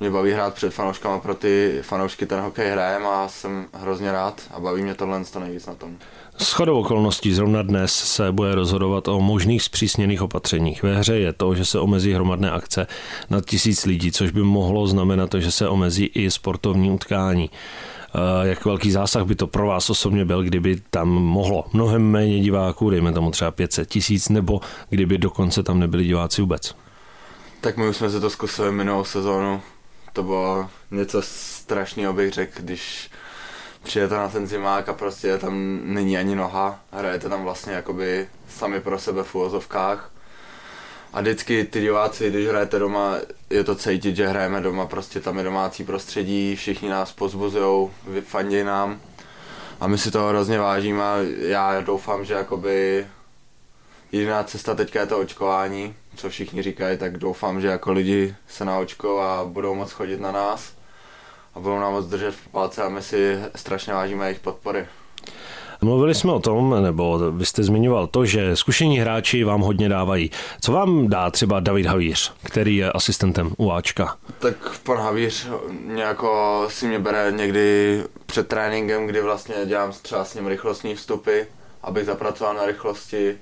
mě 0.00 0.10
baví 0.10 0.32
hrát 0.32 0.54
před 0.54 0.74
fanouškama, 0.74 1.18
pro 1.18 1.34
ty 1.34 1.78
fanoušky 1.82 2.26
ten 2.26 2.40
hokej 2.40 2.70
hrajem 2.70 3.06
a 3.06 3.28
jsem 3.28 3.66
hrozně 3.72 4.12
rád 4.12 4.42
a 4.54 4.60
baví 4.60 4.82
mě 4.82 4.94
tohle 4.94 5.24
to 5.24 5.40
nejvíc 5.40 5.66
na 5.66 5.74
tom. 5.74 5.96
S 6.38 6.52
chodou 6.52 6.80
okolností 6.80 7.34
zrovna 7.34 7.62
dnes 7.62 7.94
se 7.94 8.32
bude 8.32 8.54
rozhodovat 8.54 9.08
o 9.08 9.20
možných 9.20 9.62
zpřísněných 9.62 10.22
opatřeních. 10.22 10.82
Ve 10.82 10.96
hře 10.96 11.18
je 11.18 11.32
to, 11.32 11.54
že 11.54 11.64
se 11.64 11.78
omezí 11.78 12.12
hromadné 12.12 12.50
akce 12.50 12.86
na 13.30 13.40
tisíc 13.40 13.86
lidí, 13.86 14.12
což 14.12 14.30
by 14.30 14.42
mohlo 14.42 14.86
znamenat, 14.86 15.34
že 15.38 15.50
se 15.50 15.68
omezí 15.68 16.04
i 16.04 16.30
sportovní 16.30 16.90
utkání. 16.90 17.50
Jak 18.42 18.64
velký 18.64 18.90
zásah 18.90 19.24
by 19.24 19.34
to 19.34 19.46
pro 19.46 19.66
vás 19.66 19.90
osobně 19.90 20.24
byl, 20.24 20.42
kdyby 20.42 20.82
tam 20.90 21.08
mohlo 21.08 21.64
mnohem 21.72 22.02
méně 22.02 22.40
diváků, 22.40 22.90
dejme 22.90 23.12
tomu 23.12 23.30
třeba 23.30 23.50
500 23.50 23.88
tisíc, 23.88 24.28
nebo 24.28 24.60
kdyby 24.90 25.18
dokonce 25.18 25.62
tam 25.62 25.78
nebyli 25.78 26.04
diváci 26.04 26.40
vůbec? 26.40 26.74
Tak 27.60 27.76
my 27.76 27.88
už 27.88 27.96
jsme 27.96 28.10
se 28.10 28.20
to 28.20 28.30
zkusili 28.30 28.72
minulou 28.72 29.04
sezónu, 29.04 29.60
to 30.14 30.22
bylo 30.22 30.70
něco 30.90 31.22
strašného, 31.22 32.12
bych 32.12 32.32
řekl, 32.32 32.52
když 32.62 33.10
přijete 33.82 34.14
na 34.14 34.28
ten 34.28 34.46
zimák 34.46 34.88
a 34.88 34.92
prostě 34.92 35.38
tam 35.38 35.80
není 35.84 36.18
ani 36.18 36.36
noha, 36.36 36.80
hrajete 36.92 37.28
tam 37.28 37.42
vlastně 37.42 37.72
jakoby 37.72 38.28
sami 38.48 38.80
pro 38.80 38.98
sebe 38.98 39.22
v 39.22 39.34
úvozovkách. 39.34 40.10
A 41.12 41.20
vždycky 41.20 41.64
ty 41.64 41.80
diváci, 41.80 42.30
když 42.30 42.48
hrajete 42.48 42.78
doma, 42.78 43.14
je 43.50 43.64
to 43.64 43.74
cítit, 43.74 44.16
že 44.16 44.28
hrajeme 44.28 44.60
doma, 44.60 44.86
prostě 44.86 45.20
tam 45.20 45.38
je 45.38 45.44
domácí 45.44 45.84
prostředí, 45.84 46.56
všichni 46.56 46.88
nás 46.88 47.12
pozbuzují, 47.12 47.90
fandí 48.26 48.64
nám. 48.64 49.00
A 49.80 49.86
my 49.86 49.98
si 49.98 50.10
toho 50.10 50.28
hrozně 50.28 50.58
vážíme 50.58 51.02
a 51.02 51.16
já 51.38 51.80
doufám, 51.80 52.24
že 52.24 52.34
jakoby 52.34 53.06
jediná 54.14 54.44
cesta 54.44 54.74
teďka 54.74 55.00
je 55.00 55.06
to 55.06 55.18
očkování, 55.18 55.94
co 56.16 56.28
všichni 56.28 56.62
říkají, 56.62 56.98
tak 56.98 57.18
doufám, 57.18 57.60
že 57.60 57.66
jako 57.66 57.92
lidi 57.92 58.34
se 58.48 58.64
naočkou 58.64 59.18
a 59.18 59.44
budou 59.44 59.74
moc 59.74 59.92
chodit 59.92 60.20
na 60.20 60.32
nás 60.32 60.72
a 61.54 61.60
budou 61.60 61.78
nám 61.78 61.92
moc 61.92 62.06
držet 62.06 62.34
v 62.34 62.48
palce 62.48 62.82
a 62.82 62.88
my 62.88 63.02
si 63.02 63.38
strašně 63.54 63.92
vážíme 63.92 64.26
jejich 64.26 64.40
podpory. 64.40 64.86
Mluvili 65.80 66.14
jsme 66.14 66.32
o 66.32 66.40
tom, 66.40 66.82
nebo 66.82 67.32
vy 67.32 67.46
jste 67.46 67.62
zmiňoval 67.62 68.06
to, 68.06 68.24
že 68.24 68.56
zkušení 68.56 68.98
hráči 68.98 69.44
vám 69.44 69.60
hodně 69.60 69.88
dávají. 69.88 70.30
Co 70.60 70.72
vám 70.72 71.08
dá 71.08 71.30
třeba 71.30 71.60
David 71.60 71.86
Havíř, 71.86 72.32
který 72.44 72.76
je 72.76 72.92
asistentem 72.92 73.50
u 73.56 73.72
Ačka? 73.72 74.16
Tak 74.38 74.78
pan 74.78 74.98
Havíř 74.98 75.48
nějako 75.86 76.64
si 76.68 76.86
mě 76.86 76.98
bere 76.98 77.32
někdy 77.32 78.02
před 78.26 78.48
tréninkem, 78.48 79.06
kdy 79.06 79.20
vlastně 79.20 79.54
dělám 79.64 79.92
třeba 80.02 80.24
s 80.24 80.34
ním 80.34 80.46
rychlostní 80.46 80.94
vstupy, 80.94 81.40
abych 81.82 82.04
zapracoval 82.04 82.54
na 82.54 82.66
rychlosti 82.66 83.38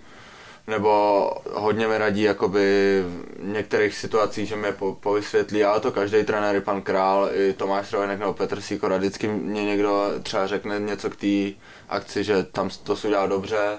nebo 0.67 1.31
hodně 1.53 1.89
mi 1.89 1.99
radí 1.99 2.23
jakoby 2.23 3.03
v 3.07 3.45
některých 3.45 3.95
situacích, 3.95 4.49
že 4.49 4.57
mě 4.57 4.73
po, 4.73 4.95
povysvětlí, 4.95 5.65
ale 5.65 5.81
to 5.81 5.93
každý 5.93 6.25
trenér, 6.25 6.61
pan 6.61 6.83
Král, 6.83 7.31
i 7.33 7.53
Tomáš 7.53 7.93
Rovenek 7.93 8.19
nebo 8.19 8.33
Petr 8.35 8.61
Sikora, 8.61 8.97
vždycky 8.97 9.29
mě 9.29 9.65
někdo 9.65 10.11
třeba 10.23 10.47
řekne 10.47 10.81
něco 10.81 11.11
k 11.11 11.17
té 11.17 11.59
akci, 11.89 12.25
že 12.25 12.43
tam 12.43 12.71
to 12.85 12.97
si 12.97 13.07
udělal 13.07 13.29
dobře, 13.29 13.79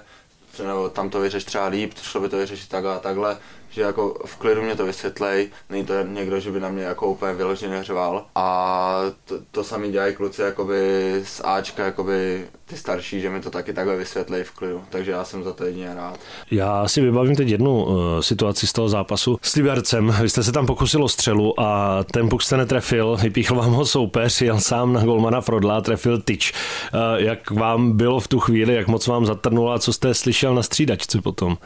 nebo 0.64 0.90
tam 0.90 1.10
to 1.10 1.20
vyřeš 1.20 1.44
třeba 1.44 1.68
líp, 1.68 1.94
šlo 2.02 2.22
by 2.22 2.30
to 2.30 2.38
vyřešit 2.38 2.70
takhle 2.70 2.96
a 2.96 3.00
takhle, 3.00 3.38
že 3.70 3.82
jako 3.82 4.22
v 4.26 4.36
klidu 4.36 4.62
mě 4.62 4.76
to 4.76 4.86
vysvětlej, 4.86 5.50
není 5.70 5.86
to 5.86 5.94
někdo, 6.04 6.40
že 6.40 6.52
by 6.52 6.60
na 6.60 6.70
mě 6.70 6.84
jako 6.84 7.08
úplně 7.08 7.34
vyloženě 7.34 7.84
řval. 7.84 8.26
A 8.36 9.00
to, 9.26 9.36
to 9.52 9.64
sami 9.64 9.92
dělají 9.92 10.16
kluci 10.16 10.42
jakoby 10.42 11.22
z 11.26 11.42
Ačka, 11.44 11.86
jakoby 11.86 12.48
ty 12.66 12.78
starší, 12.78 13.22
že 13.22 13.30
mi 13.30 13.42
to 13.42 13.50
taky 13.50 13.74
takhle 13.74 13.96
vysvětlej 13.96 14.44
v 14.44 14.52
klidu, 14.52 14.84
takže 14.90 15.12
já 15.12 15.24
jsem 15.24 15.44
za 15.44 15.54
to 15.54 15.66
jedině 15.66 15.94
rád. 15.96 16.20
Já 16.52 16.88
si 16.88 17.02
vybavím 17.02 17.36
teď 17.36 17.48
jednu 17.48 17.86
uh, 17.86 17.96
situaci 18.20 18.68
z 18.68 18.74
toho 18.74 18.90
zápasu 18.90 19.40
s 19.42 19.56
Libercem. 19.56 20.16
Vy 20.22 20.30
jste 20.30 20.44
se 20.44 20.52
tam 20.52 20.66
pokusil 20.66 21.04
o 21.04 21.10
střelu 21.10 21.60
a 21.60 22.00
ten 22.04 22.30
puk 22.30 22.42
jste 22.42 22.58
netrefil, 22.58 23.18
vypíchl 23.22 23.56
vám 23.56 23.72
ho 23.72 23.86
soupeř, 23.86 24.42
jel 24.42 24.60
sám 24.60 24.94
na 24.94 25.04
golmana 25.04 25.42
Frodla, 25.42 25.82
trefil 25.82 26.22
tyč. 26.22 26.54
Uh, 26.54 27.00
jak 27.16 27.52
vám 27.52 27.98
bylo 27.98 28.20
v 28.20 28.28
tu 28.28 28.40
chvíli, 28.40 28.76
jak 28.76 28.88
moc 28.88 29.08
vám 29.08 29.26
zatrnulo 29.26 29.72
a 29.72 29.80
co 29.80 29.94
jste 29.94 30.14
slyšel 30.14 30.56
na 30.56 30.64
střídačce 30.64 31.22
potom? 31.22 31.58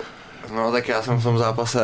No 0.55 0.71
tak 0.71 0.87
já 0.87 1.01
jsem 1.01 1.17
v 1.17 1.23
tom 1.23 1.37
zápase, 1.37 1.79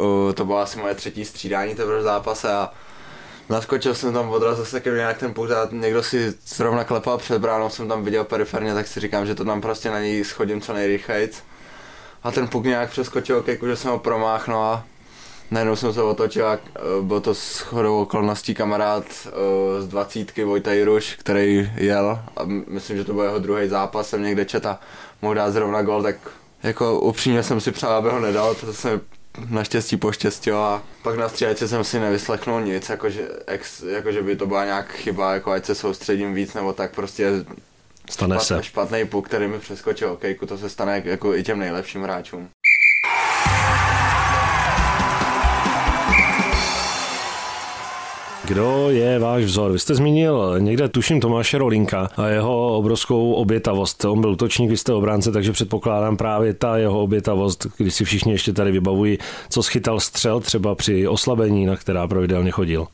uh, 0.00 0.32
to 0.32 0.44
bylo 0.44 0.58
asi 0.58 0.78
moje 0.78 0.94
třetí 0.94 1.24
střídání 1.24 1.74
teprve 1.74 1.98
v 1.98 2.02
zápase 2.02 2.52
a 2.52 2.70
naskočil 3.50 3.94
jsem 3.94 4.12
tam 4.12 4.30
odraz 4.30 4.58
zase 4.58 4.80
ke 4.80 4.90
nějak 4.90 5.18
ten 5.18 5.34
pořád, 5.34 5.72
někdo 5.72 6.02
si 6.02 6.34
zrovna 6.46 6.84
klepal 6.84 7.18
před 7.18 7.38
bránou, 7.38 7.68
jsem 7.68 7.88
tam 7.88 8.04
viděl 8.04 8.24
periferně, 8.24 8.74
tak 8.74 8.86
si 8.86 9.00
říkám, 9.00 9.26
že 9.26 9.34
to 9.34 9.44
tam 9.44 9.60
prostě 9.60 9.90
na 9.90 10.00
něj 10.00 10.24
schodím 10.24 10.60
co 10.60 10.72
nejrychlejc. 10.72 11.42
A 12.22 12.30
ten 12.30 12.48
puk 12.48 12.64
nějak 12.64 12.90
přeskočil 12.90 13.42
kejku, 13.42 13.66
že 13.66 13.76
jsem 13.76 13.90
ho 13.90 13.98
promáchnul 13.98 14.62
a 14.62 14.84
najednou 15.50 15.76
jsem 15.76 15.92
se 15.92 16.02
otočil 16.02 16.48
a 16.48 16.58
byl 17.02 17.20
to 17.20 17.34
s 17.34 17.58
chodou 17.58 18.02
okolností 18.02 18.54
kamarád 18.54 19.04
z 19.78 19.88
dvacítky 19.88 20.44
Vojta 20.44 20.72
Jiruš, 20.72 21.14
který 21.14 21.70
jel 21.76 22.18
a 22.36 22.40
myslím, 22.66 22.96
že 22.96 23.04
to 23.04 23.12
byl 23.12 23.22
jeho 23.22 23.38
druhý 23.38 23.68
zápas, 23.68 24.08
jsem 24.08 24.22
někde 24.22 24.44
četa, 24.44 24.80
mohl 25.22 25.34
dát 25.34 25.50
zrovna 25.50 25.82
gol, 25.82 26.02
tak 26.02 26.16
jako 26.62 27.00
upřímně 27.00 27.42
jsem 27.42 27.60
si 27.60 27.72
přál, 27.72 27.92
aby 27.92 28.08
ho 28.08 28.20
nedal, 28.20 28.54
to 28.54 28.72
se 28.72 29.00
naštěstí 29.48 29.96
poštěstilo 29.96 30.64
a 30.64 30.82
pak 31.02 31.16
na 31.16 31.28
střídačce 31.28 31.68
jsem 31.68 31.84
si 31.84 32.00
nevyslechnul 32.00 32.60
nic, 32.60 32.88
jakože, 32.88 33.28
ex, 33.46 33.82
jakože 33.82 34.22
by 34.22 34.36
to 34.36 34.46
byla 34.46 34.64
nějak 34.64 34.92
chyba, 34.92 35.34
jako 35.34 35.50
ať 35.50 35.64
se 35.64 35.74
soustředím 35.74 36.34
víc 36.34 36.54
nebo 36.54 36.72
tak 36.72 36.94
prostě 36.94 37.30
Stane 38.10 38.34
špat, 38.34 38.46
se. 38.46 38.62
špatný 38.62 39.04
puk, 39.04 39.28
který 39.28 39.48
mi 39.48 39.58
přeskočil 39.58 40.10
okejku, 40.10 40.46
to 40.46 40.58
se 40.58 40.70
stane 40.70 41.02
jako 41.04 41.34
i 41.34 41.42
těm 41.42 41.58
nejlepším 41.58 42.02
hráčům. 42.02 42.48
Kdo 48.50 48.90
je 48.90 49.18
váš 49.18 49.44
vzor? 49.44 49.72
Vy 49.72 49.78
jste 49.78 49.94
zmínil 49.94 50.56
někde, 50.58 50.88
tuším, 50.88 51.20
Tomáše 51.20 51.58
Rolinka 51.58 52.08
a 52.16 52.26
jeho 52.26 52.76
obrovskou 52.76 53.32
obětavost. 53.32 54.04
On 54.04 54.20
byl 54.20 54.30
útočník, 54.30 54.70
vy 54.70 54.76
jste 54.76 54.92
obránce, 54.92 55.32
takže 55.32 55.52
předpokládám 55.52 56.16
právě 56.16 56.54
ta 56.54 56.76
jeho 56.76 57.02
obětavost, 57.02 57.66
když 57.76 57.94
si 57.94 58.04
všichni 58.04 58.32
ještě 58.32 58.52
tady 58.52 58.72
vybavují, 58.72 59.18
co 59.48 59.62
schytal 59.62 60.00
střel 60.00 60.40
třeba 60.40 60.74
při 60.74 61.08
oslabení, 61.08 61.66
na 61.66 61.76
která 61.76 62.08
pravidelně 62.08 62.50
chodil. 62.50 62.86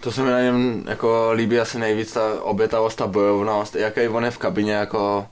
To 0.00 0.12
se 0.12 0.22
mi 0.22 0.30
na 0.30 0.40
něm 0.40 0.84
jako 0.88 1.32
líbí 1.32 1.60
asi 1.60 1.78
nejvíc, 1.78 2.12
ta 2.12 2.42
obětavost, 2.42 2.98
ta 2.98 3.06
bojovnost, 3.06 3.76
jaký 3.76 4.08
on 4.08 4.24
je 4.24 4.30
v 4.30 4.38
kabině, 4.38 4.72
jako, 4.72 5.26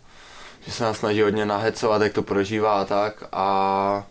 že 0.67 0.73
se 0.73 0.85
nás 0.85 0.99
snaží 0.99 1.23
hodně 1.23 1.47
nahecovat, 1.47 2.03
jak 2.03 2.13
to 2.13 2.23
prožívá 2.23 2.81
a 2.81 2.85
tak 2.85 3.25
a 3.33 4.05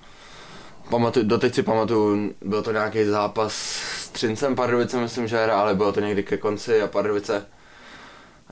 pamatuju, 0.90 1.26
doteď 1.26 1.56
si 1.56 1.64
pamatuju, 1.64 2.34
byl 2.42 2.62
to 2.62 2.72
nějaký 2.72 3.06
zápas 3.06 3.54
s 3.98 4.10
Třincem 4.10 4.56
Pardubice, 4.56 4.98
myslím, 4.98 5.28
že 5.28 5.44
hra, 5.44 5.62
ale 5.62 5.76
bylo 5.76 5.92
to 5.92 6.00
někdy 6.00 6.24
ke 6.24 6.38
konci 6.38 6.82
a 6.82 6.88
Pardubice 6.88 7.46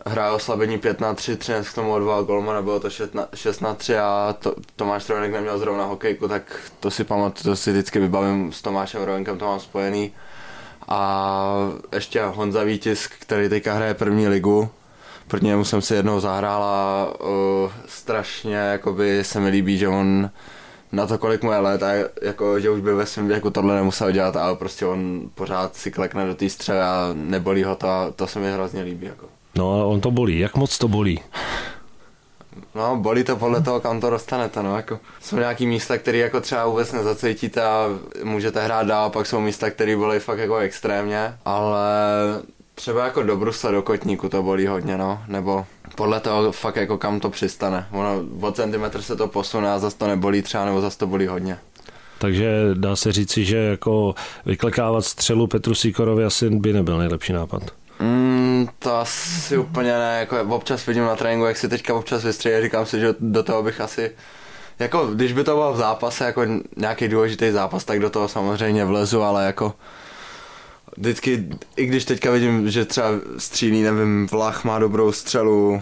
hraje 0.05 0.31
oslabení 0.31 0.77
5 0.77 1.01
na 1.01 1.13
3, 1.13 1.37
Třinec 1.37 1.69
k 1.69 1.75
tomu 1.75 1.93
odval 1.93 2.23
golmana, 2.23 2.61
bylo 2.61 2.79
to 2.79 2.89
6 2.89 3.13
na, 3.13 3.27
6 3.35 3.59
na 3.59 3.73
3 3.73 3.97
a 3.97 4.35
to, 4.39 4.55
Tomáš 4.75 5.05
Trojenek 5.05 5.31
neměl 5.31 5.59
zrovna 5.59 5.85
hokejku, 5.85 6.27
tak 6.27 6.71
to 6.79 6.91
si 6.91 7.03
pamatuju, 7.03 7.43
to 7.43 7.55
si 7.55 7.71
vždycky 7.71 7.99
vybavím 7.99 8.51
s 8.51 8.61
Tomášem 8.61 9.03
Rojenkem, 9.03 9.37
to 9.37 9.45
mám 9.45 9.59
spojený. 9.59 10.13
A 10.87 11.71
ještě 11.93 12.23
Honza 12.23 12.63
Vítisk, 12.63 13.13
který 13.19 13.49
teďka 13.49 13.73
hraje 13.73 13.93
první 13.93 14.27
ligu, 14.27 14.69
proti 15.27 15.45
němu 15.45 15.65
jsem 15.65 15.81
si 15.81 15.93
jednou 15.93 16.19
zahrál 16.19 16.63
a 16.63 17.07
uh, 17.19 17.71
strašně 17.85 18.55
jakoby 18.55 19.23
se 19.23 19.39
mi 19.39 19.49
líbí, 19.49 19.77
že 19.77 19.87
on 19.87 20.29
na 20.91 21.07
to, 21.07 21.17
kolik 21.17 21.43
mu 21.43 21.51
je 21.51 21.57
let 21.57 21.83
a 21.83 21.91
jako, 22.21 22.59
že 22.59 22.69
už 22.69 22.81
by 22.81 22.93
ve 22.93 23.05
svém 23.05 23.27
věku 23.27 23.49
tohle 23.49 23.75
nemusel 23.75 24.11
dělat, 24.11 24.35
ale 24.35 24.55
prostě 24.55 24.85
on 24.85 25.29
pořád 25.35 25.75
si 25.75 25.91
klekne 25.91 26.25
do 26.25 26.35
té 26.35 26.49
střely 26.49 26.79
a 26.79 27.09
nebolí 27.13 27.63
ho 27.63 27.75
to 27.75 27.87
a 27.89 28.11
to 28.15 28.27
se 28.27 28.39
mi 28.39 28.51
hrozně 28.53 28.81
líbí. 28.81 29.05
Jako. 29.05 29.25
No 29.55 29.73
ale 29.73 29.85
on 29.85 30.01
to 30.01 30.11
bolí. 30.11 30.39
Jak 30.39 30.55
moc 30.55 30.77
to 30.77 30.87
bolí? 30.87 31.19
No, 32.75 32.95
bolí 32.95 33.23
to 33.23 33.35
podle 33.35 33.61
toho, 33.61 33.79
kam 33.79 34.01
to 34.01 34.09
dostanete, 34.09 34.63
no, 34.63 34.75
jako 34.75 34.99
jsou 35.21 35.35
nějaký 35.35 35.67
místa, 35.67 35.97
které 35.97 36.17
jako 36.17 36.41
třeba 36.41 36.65
vůbec 36.65 36.91
nezacítíte 36.91 37.63
a 37.63 37.87
můžete 38.23 38.63
hrát 38.63 38.87
dál, 38.87 39.09
pak 39.09 39.25
jsou 39.25 39.39
místa, 39.39 39.69
které 39.69 39.95
bolí 39.95 40.19
fakt 40.19 40.39
jako 40.39 40.57
extrémně, 40.57 41.33
ale 41.45 41.89
třeba 42.75 43.05
jako 43.05 43.23
do 43.23 43.37
brusle, 43.37 43.71
do 43.71 43.81
kotníku 43.81 44.29
to 44.29 44.43
bolí 44.43 44.67
hodně, 44.67 44.97
no, 44.97 45.21
nebo 45.27 45.65
podle 45.97 46.19
toho 46.19 46.51
fakt 46.51 46.75
jako 46.75 46.97
kam 46.97 47.19
to 47.19 47.29
přistane. 47.29 47.87
Ono 47.91 48.21
o 48.41 48.51
centimetr 48.51 49.01
se 49.01 49.15
to 49.15 49.27
posune 49.27 49.71
a 49.71 49.79
zase 49.79 49.97
to 49.97 50.07
nebolí 50.07 50.41
třeba, 50.41 50.65
nebo 50.65 50.81
zase 50.81 50.97
to 50.97 51.07
bolí 51.07 51.27
hodně. 51.27 51.57
Takže 52.17 52.51
dá 52.73 52.95
se 52.95 53.11
říci, 53.11 53.45
že 53.45 53.57
jako 53.57 54.15
vyklekávat 54.45 55.05
střelu 55.05 55.47
Petru 55.47 55.75
Sikorovi 55.75 56.23
asi 56.23 56.49
by 56.49 56.73
nebyl 56.73 56.97
nejlepší 56.97 57.33
nápad. 57.33 57.63
Mm, 57.99 58.67
to 58.79 58.95
asi 58.95 59.57
úplně 59.57 59.93
ne, 59.93 60.17
jako 60.19 60.55
občas 60.55 60.85
vidím 60.85 61.03
na 61.03 61.15
tréninku, 61.15 61.45
jak 61.45 61.57
si 61.57 61.69
teďka 61.69 61.93
občas 61.93 62.23
vystříje, 62.23 62.61
říkám 62.61 62.85
si, 62.85 62.99
že 62.99 63.15
do 63.19 63.43
toho 63.43 63.63
bych 63.63 63.81
asi 63.81 64.11
jako 64.79 65.07
když 65.07 65.33
by 65.33 65.43
to 65.43 65.55
bylo 65.55 65.73
v 65.73 65.77
zápase, 65.77 66.25
jako 66.25 66.45
nějaký 66.77 67.07
důležitý 67.07 67.51
zápas, 67.51 67.85
tak 67.85 67.99
do 67.99 68.09
toho 68.09 68.27
samozřejmě 68.27 68.85
vlezu, 68.85 69.21
ale 69.21 69.45
jako 69.45 69.73
vždycky, 70.97 71.45
i 71.75 71.85
když 71.85 72.05
teďka 72.05 72.31
vidím, 72.31 72.69
že 72.69 72.85
třeba 72.85 73.07
střílí, 73.37 73.81
nevím, 73.81 74.27
Vlach 74.31 74.63
má 74.63 74.79
dobrou 74.79 75.11
střelu, 75.11 75.81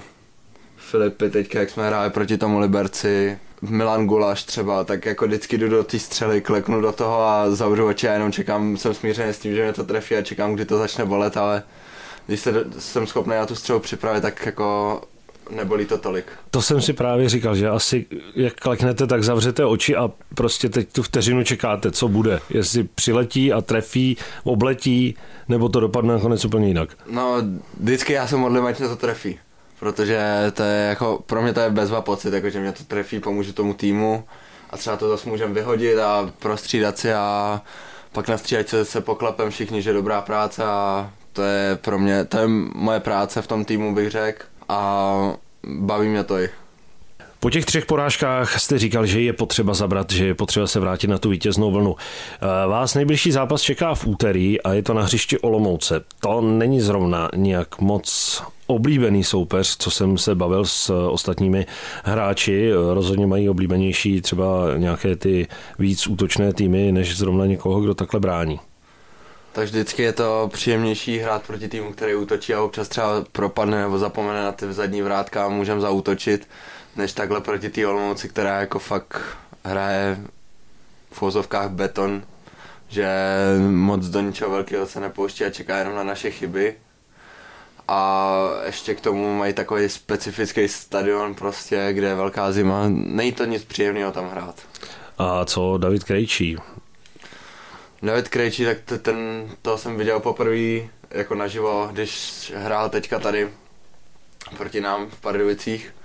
Filipy 0.77 1.29
teďka, 1.29 1.60
jak 1.60 1.69
jsme 1.69 1.88
hráli 1.88 2.10
proti 2.10 2.38
tomu 2.38 2.60
Liberci, 2.60 3.39
Milan 3.62 4.07
Gulaš 4.07 4.43
třeba, 4.43 4.84
tak 4.84 5.05
jako 5.05 5.25
vždycky 5.25 5.57
jdu 5.57 5.69
do 5.69 5.84
té 5.84 6.00
střely, 6.00 6.41
kleknu 6.41 6.81
do 6.81 6.91
toho 6.91 7.24
a 7.24 7.51
zavřu 7.51 7.86
oči 7.86 8.10
a 8.10 8.13
jenom 8.13 8.31
čekám, 8.31 8.77
jsem 8.77 8.93
smířený 8.93 9.34
s 9.34 9.39
tím, 9.39 9.55
že 9.55 9.63
mě 9.63 9.74
to 9.74 9.84
trefí 9.84 10.15
a 10.15 10.22
čekám, 10.22 10.53
kdy 10.53 10.65
to 10.65 10.77
začne 10.77 11.05
bolet, 11.05 11.38
ale 11.38 11.63
když 12.27 12.39
se, 12.39 12.65
jsem 12.79 13.07
schopný 13.07 13.36
na 13.36 13.45
tu 13.45 13.55
střelu 13.55 13.79
připravit, 13.79 14.22
tak 14.22 14.45
jako 14.45 15.01
nebolí 15.50 15.86
to 15.86 15.98
tolik. 15.98 16.25
To 16.52 16.62
jsem 16.62 16.82
si 16.82 16.94
právě 16.94 17.30
říkal, 17.30 17.56
že 17.56 17.70
asi 17.70 18.06
jak 18.36 18.54
kleknete, 18.54 19.08
tak 19.08 19.24
zavřete 19.24 19.66
oči 19.66 19.96
a 19.96 20.12
prostě 20.36 20.70
teď 20.70 20.94
tu 20.94 21.04
vteřinu 21.04 21.44
čekáte, 21.44 21.92
co 21.92 22.08
bude. 22.08 22.40
Jestli 22.50 22.84
přiletí 22.84 23.54
a 23.54 23.62
trefí, 23.62 24.18
obletí, 24.44 25.16
nebo 25.48 25.70
to 25.70 25.80
dopadne 25.80 26.14
nakonec 26.14 26.46
úplně 26.46 26.68
jinak. 26.68 26.90
No, 27.10 27.36
vždycky 27.80 28.14
já 28.14 28.28
se 28.28 28.36
modlím, 28.36 28.66
ať 28.66 28.80
mě 28.80 28.88
to 28.88 28.96
trefí. 28.96 29.40
Protože 29.80 30.52
to 30.54 30.64
je 30.64 30.88
jako, 30.90 31.24
pro 31.25 31.42
mě 31.42 31.54
to 31.54 31.60
je 31.60 31.70
bezva 31.70 32.02
pocit, 32.02 32.34
jako 32.34 32.50
že 32.50 32.60
mě 32.60 32.72
to 32.72 32.84
trefí, 32.84 33.20
pomůžu 33.20 33.54
tomu 33.54 33.74
týmu 33.74 34.24
a 34.70 34.78
třeba 34.78 34.98
to 34.98 35.10
zase 35.10 35.30
můžeme 35.30 35.54
vyhodit 35.54 36.00
a 36.00 36.32
prostřídat 36.40 36.98
si 36.98 37.14
a 37.14 37.62
pak 38.12 38.28
na 38.28 38.38
střídačce 38.38 38.86
se 38.86 39.02
poklepem 39.02 39.50
všichni, 39.50 39.82
že 39.82 39.94
dobrá 39.94 40.22
práce 40.22 40.64
a 40.64 41.12
to 41.34 41.44
je 41.44 41.75
pro 41.82 42.00
mě, 42.00 42.25
to 42.25 42.38
je 42.38 42.48
moje 42.75 43.00
práce 43.00 43.42
v 43.42 43.48
tom 43.48 43.66
týmu, 43.66 43.96
bych 43.96 44.12
řekl 44.12 44.46
a 44.69 45.13
baví 45.63 46.07
mě 46.07 46.24
to 46.24 46.39
i. 46.39 46.50
Po 47.39 47.50
těch 47.50 47.65
třech 47.65 47.86
porážkách 47.86 48.60
jste 48.60 48.79
říkal, 48.79 49.05
že 49.05 49.22
je 49.22 49.34
potřeba 49.34 49.74
zabrat, 49.74 50.12
že 50.12 50.25
je 50.25 50.36
potřeba 50.36 50.67
se 50.67 50.79
vrátit 50.79 51.07
na 51.07 51.17
tu 51.17 51.29
vítěznou 51.29 51.72
vlnu. 51.72 51.95
Vás 52.67 52.95
nejbližší 52.95 53.31
zápas 53.31 53.62
čeká 53.62 53.95
v 53.95 54.07
úterý 54.07 54.62
a 54.62 54.74
je 54.74 54.84
to 54.84 54.93
na 54.93 55.01
hřišti 55.01 55.39
Olomouce. 55.39 56.03
To 56.19 56.41
není 56.41 56.81
zrovna 56.81 57.29
nějak 57.36 57.79
moc 57.79 58.43
oblíbený 58.67 59.24
soupeř, 59.24 59.77
co 59.77 59.91
jsem 59.91 60.17
se 60.17 60.36
bavil 60.36 60.65
s 60.65 60.89
ostatními 60.89 61.65
hráči. 62.03 62.72
Rozhodně 62.93 63.27
mají 63.27 63.50
oblíbenější 63.50 64.22
třeba 64.22 64.77
nějaké 64.77 65.15
ty 65.15 65.48
víc 65.79 66.07
útočné 66.07 66.53
týmy, 66.53 66.91
než 66.91 67.17
zrovna 67.17 67.45
někoho, 67.45 67.81
kdo 67.81 67.93
takhle 67.93 68.19
brání. 68.19 68.60
Tak 69.55 69.65
vždycky 69.65 70.03
je 70.03 70.13
to 70.13 70.50
příjemnější 70.53 71.17
hrát 71.17 71.43
proti 71.47 71.67
týmu, 71.67 71.93
který 71.93 72.15
útočí 72.15 72.53
a 72.53 72.62
občas 72.62 72.88
třeba 72.88 73.25
propadne 73.31 73.81
nebo 73.81 73.97
zapomene 73.97 74.43
na 74.43 74.51
ty 74.51 74.74
zadní 74.74 75.01
vrátka 75.01 75.45
a 75.45 75.50
můžeme 75.50 75.81
zautočit, 75.81 76.47
než 76.95 77.13
takhle 77.13 77.41
proti 77.41 77.69
té 77.69 77.88
Olomouci, 77.88 78.29
která 78.29 78.59
jako 78.59 78.79
fakt 78.79 79.21
hraje 79.63 80.17
v 81.12 81.21
vozovkách 81.21 81.69
beton, 81.69 82.24
že 82.88 83.09
moc 83.69 84.05
do 84.05 84.21
ničeho 84.21 84.51
velkého 84.51 84.88
se 84.88 85.00
nepouští 85.00 85.45
a 85.45 85.50
čeká 85.50 85.77
jenom 85.77 85.95
na 85.95 86.03
naše 86.03 86.31
chyby. 86.31 86.75
A 87.88 88.39
ještě 88.65 88.95
k 88.95 89.01
tomu 89.01 89.38
mají 89.38 89.53
takový 89.53 89.89
specifický 89.89 90.67
stadion 90.67 91.35
prostě, 91.35 91.89
kde 91.91 92.07
je 92.07 92.15
velká 92.15 92.51
zima. 92.51 92.83
Není 92.89 93.31
to 93.31 93.45
nic 93.45 93.63
příjemného 93.63 94.12
tam 94.12 94.29
hrát. 94.29 94.55
A 95.17 95.45
co 95.45 95.77
David 95.77 96.03
Krejčí? 96.03 96.57
David 98.05 98.29
Krejčí, 98.29 98.65
tak 98.65 98.77
to, 98.85 98.97
ten, 98.97 99.50
to 99.62 99.77
jsem 99.77 99.97
viděl 99.97 100.19
poprvé 100.19 100.89
jako 101.12 101.35
naživo, 101.35 101.89
když 101.91 102.53
hrál 102.55 102.89
teďka 102.89 103.19
tady 103.19 103.50
proti 104.57 104.81
nám 104.81 105.09
v 105.09 105.21
Pardubicích. 105.21 105.95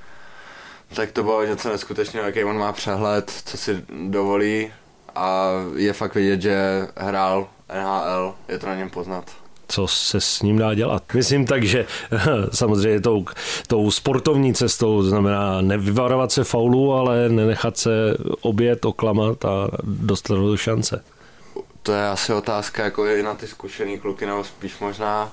Tak 0.95 1.13
to 1.13 1.23
bylo 1.23 1.45
něco 1.45 1.69
neskutečného, 1.69 2.27
jaký 2.27 2.45
on 2.45 2.59
má 2.59 2.73
přehled, 2.73 3.33
co 3.45 3.57
si 3.57 3.85
dovolí 4.09 4.73
a 5.15 5.51
je 5.77 5.93
fakt 5.93 6.15
vidět, 6.15 6.43
že 6.43 6.89
hrál 6.97 7.49
NHL, 7.75 8.35
je 8.49 8.59
to 8.59 8.67
na 8.67 8.75
něm 8.75 8.91
poznat 8.91 9.25
co 9.71 9.87
se 9.87 10.21
s 10.21 10.43
ním 10.43 10.59
dá 10.59 10.75
dělat. 10.75 11.03
Myslím 11.15 11.47
tak, 11.47 11.65
že 11.65 11.87
samozřejmě 12.53 13.01
tou, 13.01 13.25
tou 13.67 13.91
sportovní 13.91 14.55
cestou, 14.55 15.03
to 15.03 15.09
znamená 15.09 15.61
nevyvarovat 15.61 16.33
se 16.33 16.45
faulu, 16.45 16.93
ale 16.93 17.29
nenechat 17.29 17.77
se 17.77 17.91
obět, 18.41 18.85
oklamat 18.85 19.45
a 19.45 19.69
dostat 19.85 20.35
do 20.35 20.57
šance. 20.57 21.05
To 21.83 21.93
je 21.93 22.09
asi 22.09 22.33
otázka 22.33 22.85
jako 22.85 23.07
i 23.07 23.23
na 23.23 23.35
ty 23.35 23.47
zkušený 23.47 23.99
kluky, 23.99 24.27
nebo 24.27 24.45
spíš 24.45 24.79
možná, 24.79 25.33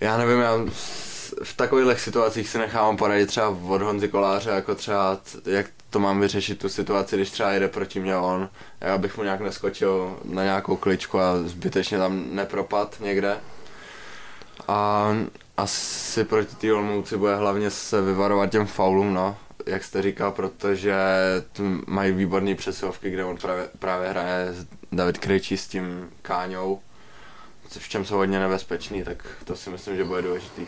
já 0.00 0.16
nevím, 0.16 0.40
já 0.40 0.58
v 1.42 1.56
takových 1.56 2.00
situacích 2.00 2.48
si 2.48 2.58
nechávám 2.58 2.96
poradit 2.96 3.26
třeba 3.26 3.48
od 3.48 3.82
Honzy 3.82 4.08
Koláře, 4.08 4.50
jako 4.50 4.74
třeba 4.74 5.18
jak 5.46 5.66
to 5.90 5.98
mám 5.98 6.20
vyřešit 6.20 6.58
tu 6.58 6.68
situaci, 6.68 7.16
když 7.16 7.30
třeba 7.30 7.50
jede 7.50 7.68
proti 7.68 8.00
mě 8.00 8.16
on, 8.16 8.48
já 8.80 8.98
bych 8.98 9.16
mu 9.16 9.22
nějak 9.22 9.40
neskočil 9.40 10.18
na 10.24 10.44
nějakou 10.44 10.76
kličku 10.76 11.20
a 11.20 11.38
zbytečně 11.44 11.98
tam 11.98 12.24
nepropad 12.30 12.96
někde. 13.00 13.36
A 14.68 15.08
asi 15.56 16.24
proti 16.24 16.56
té 16.56 16.72
Olmouci 16.72 17.16
bude 17.16 17.36
hlavně 17.36 17.70
se 17.70 18.02
vyvarovat 18.02 18.50
těm 18.50 18.66
faulům, 18.66 19.14
no, 19.14 19.36
jak 19.66 19.84
jste 19.84 20.02
říkal, 20.02 20.32
protože 20.32 20.94
mají 21.86 22.12
výborné 22.12 22.54
přesilovky, 22.54 23.10
kde 23.10 23.24
on 23.24 23.36
právě, 23.36 23.68
právě 23.78 24.08
hraje 24.08 24.54
David 24.92 25.18
Krejčí 25.18 25.56
s 25.56 25.68
tím 25.68 26.10
Káňou, 26.22 26.80
v 27.78 27.88
čem 27.88 28.04
jsou 28.04 28.16
hodně 28.16 28.40
nebezpečný, 28.40 29.04
tak 29.04 29.16
to 29.44 29.56
si 29.56 29.70
myslím, 29.70 29.96
že 29.96 30.04
bude 30.04 30.22
důležitý. 30.22 30.66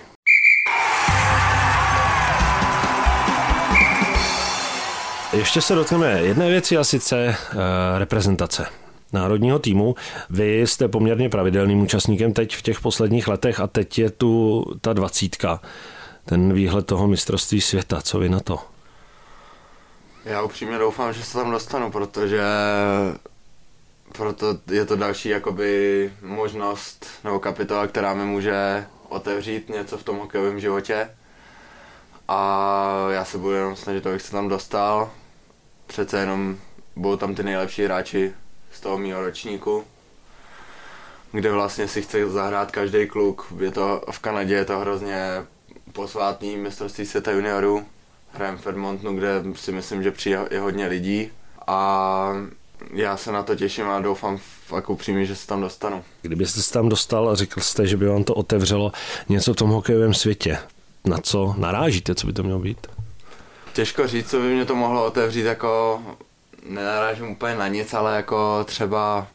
Ještě 5.33 5.61
se 5.61 5.75
dotkneme 5.75 6.21
jedné 6.21 6.49
věci 6.49 6.77
a 6.77 6.85
sice 6.85 7.37
uh, 7.55 7.61
reprezentace 7.99 8.67
národního 9.13 9.59
týmu. 9.59 9.95
Vy 10.31 10.61
jste 10.61 10.89
poměrně 10.89 11.29
pravidelným 11.29 11.83
účastníkem 11.83 12.33
teď 12.33 12.57
v 12.57 12.63
těch 12.63 12.81
posledních 12.81 13.29
letech 13.29 13.61
a 13.61 13.67
teď 13.67 13.99
je 13.99 14.11
tu 14.11 14.65
ta 14.81 14.93
dvacítka, 14.93 15.61
ten 16.25 16.53
výhled 16.53 16.87
toho 16.87 17.09
mistrovství 17.09 17.61
světa. 17.61 18.01
Co 18.03 18.19
vy 18.19 18.29
na 18.29 18.41
to? 18.41 18.59
Já 20.25 20.43
upřímně 20.43 20.79
doufám, 20.79 21.13
že 21.13 21.25
se 21.25 21.33
tam 21.39 21.51
dostanu, 21.51 21.91
protože 21.91 22.43
proto 24.13 24.59
je 24.71 24.85
to 24.85 24.97
další 24.97 25.29
jakoby 25.29 26.13
možnost 26.23 27.07
nebo 27.25 27.39
kapitola, 27.39 27.87
která 27.87 28.15
mi 28.15 28.25
může 28.25 28.87
otevřít 29.09 29.69
něco 29.69 29.99
v 29.99 30.03
tom 30.03 30.19
hokejovém 30.19 30.61
životě. 30.61 31.11
A 32.29 33.07
já 33.11 33.25
se 33.25 33.39
budu 33.39 33.53
jenom 33.53 33.77
snažit, 33.77 34.07
abych 34.07 34.23
se 34.23 34.33
tam 34.33 34.49
dostal 34.49 35.11
přece 35.87 36.19
jenom 36.21 36.57
budou 36.97 37.17
tam 37.17 37.35
ty 37.35 37.43
nejlepší 37.43 37.85
hráči 37.85 38.33
z 38.73 38.81
toho 38.81 38.99
mého 38.99 39.23
ročníku, 39.23 39.85
kde 41.33 41.53
vlastně 41.53 41.89
si 41.89 42.03
chce 42.03 42.31
zahrát 42.31 42.71
každý 42.71 43.07
kluk. 43.07 43.53
Je 43.59 43.71
to, 43.71 44.05
v 44.11 44.19
Kanadě 44.19 44.55
je 44.55 44.65
to 44.65 44.79
hrozně 44.79 45.47
posvátný 45.93 46.57
mistrovství 46.57 47.07
světa 47.07 47.31
juniorů. 47.31 47.87
Hrajem 48.33 48.59
v 48.59 48.67
Edmontonu, 48.67 49.17
kde 49.17 49.43
si 49.55 49.73
myslím, 49.73 50.03
že 50.03 50.11
přijde 50.11 50.61
hodně 50.61 50.87
lidí 50.87 51.33
a 51.67 52.33
já 52.93 53.17
se 53.17 53.33
na 53.33 53.43
to 53.43 53.57
těším 53.57 53.89
a 53.89 54.01
doufám 54.01 54.39
fakt 54.67 54.91
upřímně, 54.91 55.27
že 55.27 55.37
se 55.37 55.47
tam 55.47 55.61
dostanu. 55.61 56.05
Kdybyste 56.23 56.63
se 56.63 56.73
tam 56.73 56.89
dostal 56.89 57.29
a 57.29 57.35
řekl 57.35 57.61
jste, 57.61 57.87
že 57.87 57.97
by 57.97 58.07
vám 58.07 58.25
to 58.25 58.35
otevřelo 58.35 58.93
něco 59.29 59.53
v 59.53 59.57
tom 59.57 59.71
hokejovém 59.71 60.15
světě, 60.15 60.59
na 61.05 61.19
co 61.19 61.55
narážíte, 61.59 62.15
co 62.15 62.27
by 62.27 62.33
to 62.33 62.43
mělo 62.43 62.59
být? 62.59 62.87
Těžko 63.73 64.07
říct, 64.07 64.31
co 64.31 64.39
by 64.39 64.55
mě 64.55 64.65
to 64.65 64.75
mohlo 64.75 65.07
otevřít, 65.07 65.43
jako 65.43 66.03
nenarážím 66.69 67.29
úplně 67.29 67.55
na 67.55 67.69
nic, 67.69 67.95
ale 67.95 68.17
jako 68.17 68.65
třeba 68.65 69.27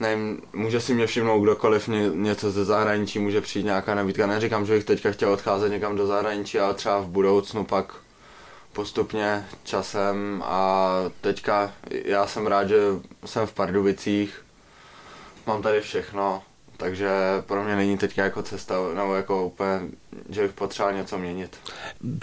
nevím, 0.00 0.42
může 0.52 0.80
si 0.80 0.94
mě 0.94 1.06
všimnout 1.06 1.40
kdokoliv 1.40 1.88
ně, 1.88 2.10
něco 2.14 2.50
ze 2.50 2.64
zahraničí, 2.64 3.18
může 3.18 3.40
přijít 3.40 3.64
nějaká 3.64 3.94
nabídka. 3.94 4.26
Neříkám, 4.26 4.66
že 4.66 4.74
bych 4.74 4.84
teďka 4.84 5.12
chtěl 5.12 5.32
odcházet 5.32 5.68
někam 5.68 5.96
do 5.96 6.06
zahraničí, 6.06 6.58
ale 6.58 6.74
třeba 6.74 7.00
v 7.00 7.06
budoucnu 7.06 7.64
pak 7.64 7.94
postupně 8.72 9.46
časem 9.64 10.42
a 10.46 10.90
teďka 11.20 11.72
já 12.04 12.26
jsem 12.26 12.46
rád, 12.46 12.68
že 12.68 12.76
jsem 13.24 13.46
v 13.46 13.52
Pardubicích, 13.52 14.44
mám 15.46 15.62
tady 15.62 15.80
všechno, 15.80 16.42
takže 16.76 17.10
pro 17.46 17.64
mě 17.64 17.76
není 17.76 17.98
teď 17.98 18.18
jako 18.18 18.42
cesta, 18.42 18.74
nebo 18.94 19.14
jako 19.14 19.44
úplně, 19.46 19.80
že 20.28 20.42
bych 20.42 20.52
potřeboval 20.52 20.96
něco 20.96 21.18
měnit. 21.18 21.56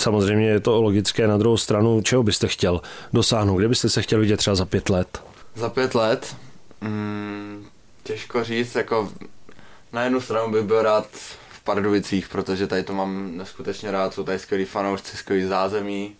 Samozřejmě 0.01 0.49
je 0.49 0.59
to 0.59 0.81
logické, 0.81 1.27
na 1.27 1.37
druhou 1.37 1.57
stranu, 1.57 2.01
čeho 2.01 2.23
byste 2.23 2.47
chtěl 2.47 2.81
dosáhnout, 3.13 3.57
kde 3.57 3.67
byste 3.67 3.89
se 3.89 4.01
chtěl 4.01 4.19
vidět 4.19 4.37
třeba 4.37 4.55
za 4.55 4.65
pět 4.65 4.89
let? 4.89 5.23
Za 5.55 5.69
pět 5.69 5.95
let? 5.95 6.35
Hmm, 6.81 7.65
těžko 8.03 8.43
říct, 8.43 8.75
jako 8.75 9.09
na 9.93 10.03
jednu 10.03 10.21
stranu 10.21 10.51
bych 10.51 10.63
byl 10.63 10.81
rád 10.81 11.07
v 11.49 11.63
Pardubicích, 11.63 12.29
protože 12.29 12.67
tady 12.67 12.83
to 12.83 12.93
mám 12.93 13.37
neskutečně 13.37 13.91
rád, 13.91 14.13
jsou 14.13 14.23
tady 14.23 14.39
skvělí 14.39 14.65
fanoušci, 14.65 15.17
skvělý 15.17 15.45
zázemí, 15.45 16.15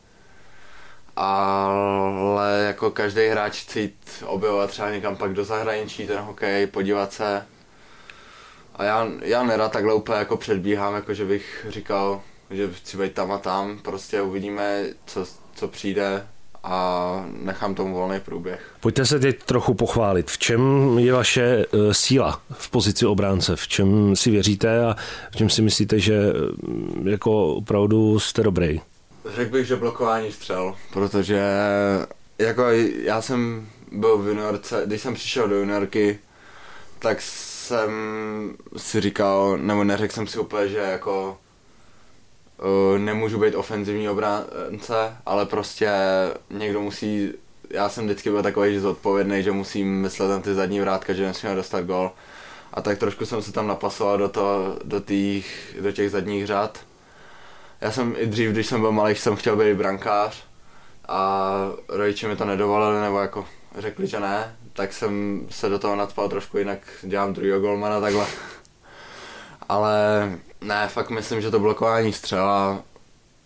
ale 1.17 2.63
jako 2.67 2.91
každý 2.91 3.27
hráč 3.27 3.61
chce 3.61 3.79
jít 3.79 4.23
objevovat 4.25 4.69
třeba 4.69 4.91
někam 4.91 5.15
pak 5.15 5.33
do 5.33 5.45
zahraničí 5.45 6.07
ten 6.07 6.17
hokej, 6.17 6.67
podívat 6.67 7.13
se, 7.13 7.45
a 8.75 8.83
já, 8.83 9.07
já 9.21 9.43
nerad 9.43 9.71
takhle 9.71 9.93
úplně 9.93 10.19
jako 10.19 10.37
předbíhám, 10.37 10.95
jako 10.95 11.13
že 11.13 11.25
bych 11.25 11.65
říkal, 11.69 12.21
že 12.51 12.69
chci 12.73 12.97
být 12.97 13.13
tam 13.13 13.31
a 13.31 13.37
tam, 13.37 13.77
prostě 13.77 14.21
uvidíme, 14.21 14.83
co, 15.05 15.25
co 15.55 15.67
přijde 15.67 16.27
a 16.63 17.25
nechám 17.41 17.75
tomu 17.75 17.93
volný 17.93 18.19
průběh. 18.19 18.71
Pojďte 18.79 19.05
se 19.05 19.19
teď 19.19 19.43
trochu 19.43 19.73
pochválit. 19.73 20.31
V 20.31 20.37
čem 20.37 20.61
je 20.99 21.13
vaše 21.13 21.65
uh, 21.65 21.91
síla 21.91 22.41
v 22.51 22.69
pozici 22.69 23.05
obránce? 23.05 23.55
V 23.55 23.67
čem 23.67 24.15
si 24.15 24.31
věříte 24.31 24.85
a 24.85 24.95
v 25.31 25.35
čem 25.35 25.49
si 25.49 25.61
myslíte, 25.61 25.99
že 25.99 26.19
uh, 26.33 27.07
jako 27.07 27.47
opravdu 27.47 28.19
jste 28.19 28.43
dobrý? 28.43 28.81
Řekl 29.35 29.51
bych, 29.51 29.67
že 29.67 29.75
blokování 29.75 30.31
střel, 30.31 30.75
protože 30.93 31.41
jako 32.39 32.63
já 33.03 33.21
jsem 33.21 33.67
byl 33.91 34.17
v 34.17 34.27
juniorce, 34.27 34.81
když 34.85 35.01
jsem 35.01 35.13
přišel 35.13 35.47
do 35.47 35.55
juniorky, 35.55 36.19
tak 36.99 37.21
jsem 37.21 37.91
si 38.77 39.01
říkal, 39.01 39.57
nebo 39.57 39.83
neřekl 39.83 40.13
jsem 40.13 40.27
si 40.27 40.39
úplně, 40.39 40.67
že 40.67 40.77
jako 40.77 41.37
uh, 42.59 42.99
nemůžu 42.99 43.39
být 43.39 43.55
ofenzivní 43.55 44.09
obránce, 44.09 45.17
ale 45.25 45.45
prostě 45.45 45.89
někdo 46.49 46.81
musí, 46.81 47.33
já 47.69 47.89
jsem 47.89 48.05
vždycky 48.05 48.29
byl 48.29 48.43
takový 48.43 48.73
že 48.73 48.81
zodpovědný, 48.81 49.43
že 49.43 49.51
musím 49.51 50.01
myslet 50.01 50.27
na 50.27 50.39
ty 50.39 50.53
zadní 50.53 50.79
vrátka, 50.79 51.13
že 51.13 51.25
nesmíme 51.25 51.55
dostat 51.55 51.85
gol. 51.85 52.11
A 52.73 52.81
tak 52.81 52.97
trošku 52.97 53.25
jsem 53.25 53.41
se 53.41 53.51
tam 53.51 53.67
napasoval 53.67 54.17
do, 54.17 54.29
to, 54.29 54.79
do, 54.83 55.01
tých, 55.01 55.75
do 55.81 55.91
těch 55.91 56.11
zadních 56.11 56.47
řad. 56.47 56.79
Já 57.81 57.91
jsem 57.91 58.15
i 58.17 58.25
dřív, 58.25 58.51
když 58.51 58.67
jsem 58.67 58.81
byl 58.81 58.91
malý, 58.91 59.15
jsem 59.15 59.35
chtěl 59.35 59.55
být 59.55 59.73
brankář 59.73 60.43
a 61.07 61.51
rodiče 61.87 62.27
mi 62.27 62.35
to 62.35 62.45
nedovolili, 62.45 63.01
nebo 63.01 63.19
jako 63.19 63.45
řekli, 63.77 64.07
že 64.07 64.19
ne, 64.19 64.55
tak 64.73 64.93
jsem 64.93 65.41
se 65.49 65.69
do 65.69 65.79
toho 65.79 65.95
nadspal 65.95 66.29
trošku, 66.29 66.57
jinak 66.57 66.79
dělám 67.01 67.33
druhého 67.33 67.59
golmana 67.59 68.01
takhle. 68.01 68.27
Ale 69.69 69.91
ne, 70.61 70.87
fakt 70.87 71.09
myslím, 71.09 71.41
že 71.41 71.51
to 71.51 71.59
blokování 71.59 72.13
střela, 72.13 72.83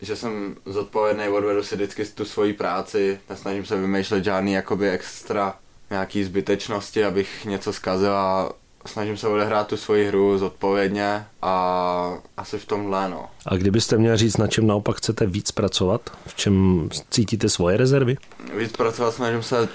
že 0.02 0.16
jsem 0.16 0.56
zodpovědný, 0.66 1.28
odvedu 1.28 1.64
si 1.64 1.76
vždycky 1.76 2.06
tu 2.06 2.26
svoji 2.26 2.54
práci, 2.54 3.20
nesnažím 3.30 3.66
se 3.66 3.78
vymýšlet 3.78 4.24
žádný 4.24 4.54
jakoby 4.54 4.90
extra 4.90 5.56
nějaký 5.90 6.24
zbytečnosti, 6.24 7.06
abych 7.06 7.46
něco 7.46 7.74
zkazil 7.74 8.14
a 8.14 8.54
snažím 8.86 9.18
se 9.18 9.28
odehrát 9.28 9.68
tu 9.68 9.78
svoji 9.78 10.08
hru 10.08 10.38
zodpovědně 10.38 11.26
a 11.42 12.14
asi 12.38 12.60
v 12.60 12.66
tomhle, 12.66 13.10
no. 13.10 13.30
A 13.46 13.56
kdybyste 13.56 13.98
měl 13.98 14.18
říct, 14.18 14.38
na 14.38 14.48
čem 14.48 14.68
naopak 14.68 14.96
chcete 14.96 15.26
víc 15.26 15.52
pracovat? 15.52 16.02
V 16.28 16.36
čem 16.36 16.90
cítíte 17.10 17.50
svoje 17.50 17.78
rezervy? 17.78 18.18
Víc 18.58 18.72
pracovat 18.72 19.12
snažím 19.12 19.44
se, 19.44 19.70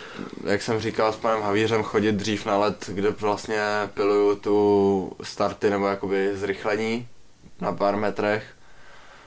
jak 0.44 0.62
jsem 0.62 0.80
říkal 0.80 1.12
s 1.12 1.16
panem 1.16 1.42
Havířem, 1.42 1.82
chodit 1.82 2.12
dřív 2.12 2.46
na 2.46 2.58
let, 2.58 2.90
kde 2.92 3.10
vlastně 3.10 3.62
piluju 3.94 4.36
tu 4.36 5.12
starty 5.22 5.70
nebo 5.70 5.86
jakoby 5.86 6.36
zrychlení 6.36 7.08
na 7.60 7.72
pár 7.72 7.96
metrech, 7.96 8.44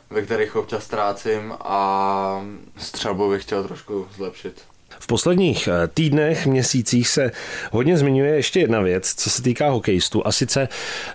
ve 0.10 0.22
kterých 0.22 0.56
občas 0.56 0.84
ztrácím 0.84 1.54
a 1.60 2.46
střelbu 2.78 3.30
bych 3.30 3.44
chtěl 3.44 3.64
trošku 3.64 4.08
zlepšit. 4.16 4.69
V 5.00 5.08
posledních 5.08 5.68
eh, 5.68 5.88
týdnech, 5.94 6.48
měsících 6.48 7.08
se 7.08 7.32
hodně 7.72 7.98
zmiňuje 7.98 8.36
ještě 8.36 8.60
jedna 8.60 8.82
věc, 8.82 9.14
co 9.18 9.30
se 9.30 9.42
týká 9.42 9.70
hokejistů, 9.70 10.28
a 10.28 10.32
sice, 10.32 10.68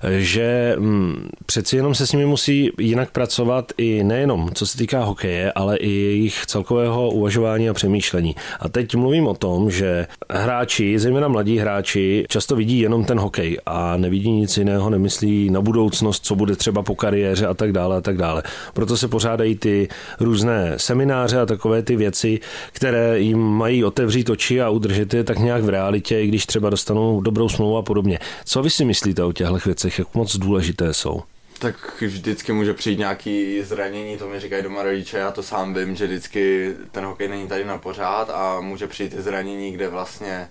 eh, 0.02 0.20
že 0.20 0.76
hm, 0.78 1.28
přeci 1.46 1.76
jenom 1.76 1.94
se 1.94 2.06
s 2.06 2.12
nimi 2.12 2.26
musí 2.26 2.70
jinak 2.78 3.10
pracovat 3.10 3.72
i 3.76 4.04
nejenom 4.04 4.44
co 4.54 4.66
se 4.66 4.78
týká 4.78 5.04
hokeje, 5.04 5.52
ale 5.52 5.76
i 5.76 5.90
jejich 5.90 6.46
celkového 6.46 7.10
uvažování 7.10 7.68
a 7.68 7.74
přemýšlení. 7.74 8.36
A 8.60 8.68
teď 8.68 8.94
mluvím 8.94 9.26
o 9.26 9.34
tom, 9.34 9.70
že 9.70 10.06
hráči, 10.30 10.98
zejména 10.98 11.28
mladí 11.28 11.58
hráči, 11.58 12.24
často 12.28 12.56
vidí 12.56 12.78
jenom 12.78 13.04
ten 13.04 13.18
hokej 13.18 13.58
a 13.66 13.96
nevidí 13.96 14.30
nic 14.30 14.56
jiného, 14.56 14.90
nemyslí 14.90 15.50
na 15.50 15.60
budoucnost, 15.60 16.26
co 16.26 16.34
bude 16.34 16.56
třeba 16.56 16.82
po 16.82 16.94
kariéře 16.94 17.46
a 17.46 17.54
tak 17.54 17.72
dále 17.72 17.96
a 17.96 18.00
tak 18.00 18.16
dále. 18.16 18.42
Proto 18.74 18.96
se 18.96 19.08
pořádají 19.08 19.54
ty 19.56 19.88
různé 20.20 20.72
semináře 20.76 21.40
a 21.40 21.46
takové 21.46 21.82
ty 21.82 21.96
věci, 21.96 22.40
které 22.72 23.20
jim 23.20 23.38
mají 23.64 23.84
otevřít 23.84 24.30
oči 24.30 24.60
a 24.60 24.68
udržet 24.68 25.14
je 25.14 25.24
tak 25.24 25.38
nějak 25.38 25.62
v 25.62 25.68
realitě, 25.68 26.20
i 26.20 26.26
když 26.26 26.46
třeba 26.46 26.70
dostanou 26.70 27.20
dobrou 27.20 27.48
smlouvu 27.48 27.76
a 27.76 27.82
podobně. 27.82 28.18
Co 28.44 28.62
vy 28.62 28.70
si 28.70 28.84
myslíte 28.84 29.24
o 29.24 29.32
těchto 29.32 29.58
věcech, 29.64 29.98
jak 29.98 30.14
moc 30.14 30.36
důležité 30.36 30.94
jsou? 30.94 31.22
Tak 31.58 32.02
vždycky 32.02 32.52
může 32.52 32.74
přijít 32.74 32.98
nějaký 32.98 33.62
zranění, 33.62 34.16
to 34.16 34.28
mi 34.28 34.40
říkají 34.40 34.62
doma 34.62 34.82
rodiče, 34.82 35.18
já 35.18 35.30
to 35.30 35.42
sám 35.42 35.74
vím, 35.74 35.96
že 35.96 36.06
vždycky 36.06 36.72
ten 36.92 37.04
hokej 37.04 37.28
není 37.28 37.48
tady 37.48 37.64
na 37.64 37.78
pořád 37.78 38.30
a 38.30 38.60
může 38.60 38.86
přijít 38.86 39.14
i 39.14 39.22
zranění, 39.22 39.72
kde 39.72 39.88
vlastně 39.88 40.48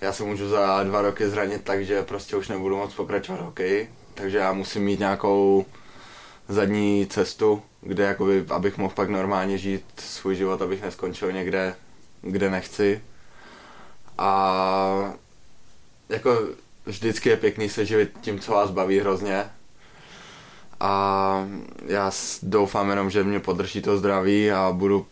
já 0.00 0.12
se 0.12 0.22
můžu 0.22 0.48
za 0.48 0.82
dva 0.84 1.02
roky 1.02 1.28
zranit 1.28 1.64
tak, 1.64 1.84
že 1.84 2.02
prostě 2.02 2.36
už 2.36 2.48
nebudu 2.48 2.76
moc 2.76 2.94
pokračovat 2.94 3.40
hokej, 3.40 3.88
takže 4.14 4.38
já 4.38 4.52
musím 4.52 4.82
mít 4.82 4.98
nějakou 4.98 5.66
zadní 6.48 7.06
cestu, 7.06 7.62
kde 7.80 8.04
jakoby, 8.04 8.44
abych 8.50 8.78
mohl 8.78 8.94
pak 8.94 9.08
normálně 9.08 9.58
žít 9.58 9.84
svůj 9.96 10.36
život, 10.36 10.62
abych 10.62 10.82
neskončil 10.82 11.32
někde, 11.32 11.74
kde 12.22 12.50
nechci. 12.50 13.02
A 14.18 15.12
jako 16.08 16.38
vždycky 16.86 17.28
je 17.28 17.36
pěkný 17.36 17.68
se 17.68 17.86
živit 17.86 18.12
tím, 18.20 18.40
co 18.40 18.52
vás 18.52 18.70
baví 18.70 19.00
hrozně. 19.00 19.50
A 20.80 21.46
já 21.86 22.10
doufám 22.42 22.90
jenom, 22.90 23.10
že 23.10 23.24
mě 23.24 23.40
podrží 23.40 23.82
to 23.82 23.98
zdraví 23.98 24.52
a 24.52 24.72
budu 24.72 25.06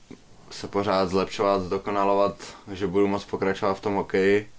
se 0.50 0.68
pořád 0.68 1.08
zlepšovat, 1.08 1.62
zdokonalovat, 1.62 2.36
že 2.72 2.86
budu 2.86 3.06
moct 3.06 3.24
pokračovat 3.24 3.74
v 3.74 3.80
tom 3.80 3.94
hokeji. 3.94 4.50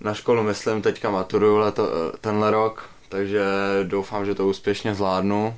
Na 0.00 0.14
školu 0.14 0.42
myslím 0.42 0.82
teďka 0.82 1.10
maturuju 1.10 1.56
leto, 1.56 1.88
tenhle 2.20 2.50
rok, 2.50 2.90
takže 3.08 3.44
doufám, 3.82 4.26
že 4.26 4.34
to 4.34 4.46
úspěšně 4.46 4.94
zvládnu. 4.94 5.56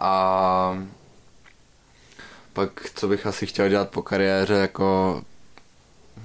A 0.00 0.78
pak, 2.54 2.70
co 2.94 3.08
bych 3.08 3.26
asi 3.26 3.46
chtěl 3.46 3.68
dělat 3.68 3.90
po 3.90 4.02
kariéře, 4.02 4.54
jako 4.54 5.22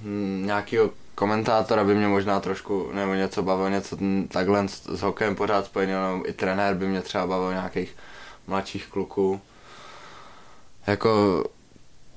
hm, 0.02 0.44
nějakýho 0.46 0.90
komentátora 1.16 1.84
by 1.84 1.96
mě 1.96 2.08
možná 2.08 2.40
trošku, 2.40 2.90
nebo 2.94 3.14
něco 3.14 3.44
bavil, 3.44 3.70
něco 3.70 3.98
takhle 4.28 4.68
s, 4.68 4.84
s 4.84 5.02
hokejem 5.02 5.36
pořád 5.36 5.66
spojený, 5.66 5.94
nebo 5.94 6.30
i 6.30 6.34
trenér 6.34 6.76
by 6.76 6.88
mě 6.88 7.02
třeba 7.02 7.28
bavil 7.28 7.52
nějakých 7.52 7.96
mladších 8.48 8.88
kluků. 8.88 9.42
Jako 10.88 11.44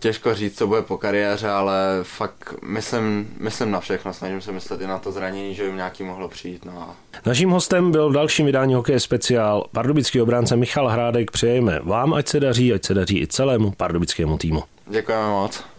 těžko 0.03 0.35
říct, 0.35 0.59
co 0.59 0.67
bude 0.67 0.83
po 0.83 0.99
kariéře, 0.99 1.49
ale 1.49 1.75
fakt 2.03 2.55
myslím, 2.65 3.35
myslím 3.41 3.71
na 3.71 3.81
všechno, 3.81 4.15
snažím 4.15 4.41
se 4.41 4.53
myslet 4.53 4.81
i 4.81 4.87
na 4.87 4.99
to 4.99 5.12
zranění, 5.12 5.55
že 5.55 5.65
by 5.65 5.73
nějaký 5.73 6.05
mohlo 6.05 6.29
přijít. 6.29 6.65
No 6.65 6.73
a... 6.81 6.97
Naším 7.27 7.51
hostem 7.51 7.91
byl 7.91 8.11
v 8.11 8.12
dalším 8.12 8.47
vydání 8.47 8.75
Hokej 8.75 9.01
speciál 9.01 9.65
pardubický 9.73 10.21
obránce 10.21 10.57
Michal 10.57 10.88
Hrádek. 10.88 11.31
Přejeme 11.31 11.81
vám, 11.83 12.15
ať 12.15 12.29
se 12.29 12.41
daří, 12.41 12.73
ať 12.73 12.85
se 12.85 12.95
daří 12.95 13.21
i 13.21 13.27
celému 13.27 13.71
pardubickému 13.71 14.38
týmu. 14.38 14.62
Děkujeme 14.87 15.29
moc. 15.29 15.72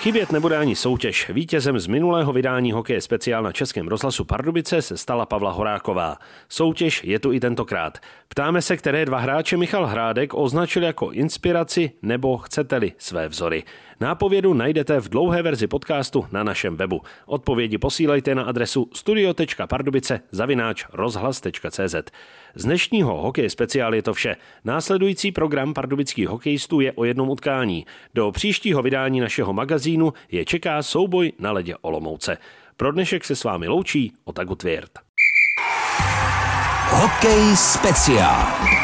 Chybět 0.00 0.32
nebude 0.32 0.56
ani 0.56 0.76
soutěž. 0.76 1.30
Vítězem 1.30 1.78
z 1.78 1.86
minulého 1.86 2.32
vydání 2.32 2.72
hokeje 2.72 3.00
speciál 3.00 3.42
na 3.42 3.52
Českém 3.52 3.88
rozhlasu 3.88 4.24
Pardubice 4.24 4.82
se 4.82 4.96
stala 4.96 5.26
Pavla 5.26 5.50
Horáková. 5.50 6.16
Soutěž 6.48 7.04
je 7.04 7.18
tu 7.18 7.32
i 7.32 7.40
tentokrát. 7.40 7.98
Ptáme 8.28 8.62
se, 8.62 8.76
které 8.76 9.04
dva 9.04 9.18
hráče 9.18 9.56
Michal 9.56 9.86
Hrádek 9.86 10.34
označil 10.34 10.82
jako 10.82 11.10
inspiraci 11.10 11.90
nebo 12.02 12.38
chcete-li 12.38 12.92
své 12.98 13.28
vzory. 13.28 13.62
Nápovědu 14.00 14.54
najdete 14.54 15.00
v 15.00 15.08
dlouhé 15.08 15.42
verzi 15.42 15.66
podcastu 15.66 16.26
na 16.32 16.42
našem 16.42 16.76
webu. 16.76 17.00
Odpovědi 17.26 17.78
posílejte 17.78 18.34
na 18.34 18.42
adresu 18.42 18.90
studio.pardubice 18.94 20.20
zavináč 20.30 20.84
rozhlas.cz. 20.92 21.94
Z 22.54 22.64
dnešního 22.64 23.22
hokej 23.22 23.50
speciál 23.50 23.94
je 23.94 24.02
to 24.02 24.14
vše. 24.14 24.36
Následující 24.64 25.32
program 25.32 25.74
pardubických 25.74 26.28
hokejistů 26.28 26.80
je 26.80 26.92
o 26.92 27.04
jednom 27.04 27.28
utkání. 27.28 27.86
Do 28.14 28.32
příštího 28.32 28.82
vydání 28.82 29.20
našeho 29.20 29.52
magazínu 29.52 29.87
je 30.30 30.44
čeká 30.44 30.82
souboj 30.82 31.32
na 31.38 31.52
ledě 31.52 31.76
Olomouce. 31.80 32.38
Pro 32.76 32.92
dnešek 32.92 33.24
se 33.24 33.36
s 33.36 33.44
vámi 33.44 33.68
loučí 33.68 34.12
Otaku 34.24 34.54
Tvěrt. 34.54 34.90
Hokej 36.90 37.56
speciál. 37.56 38.77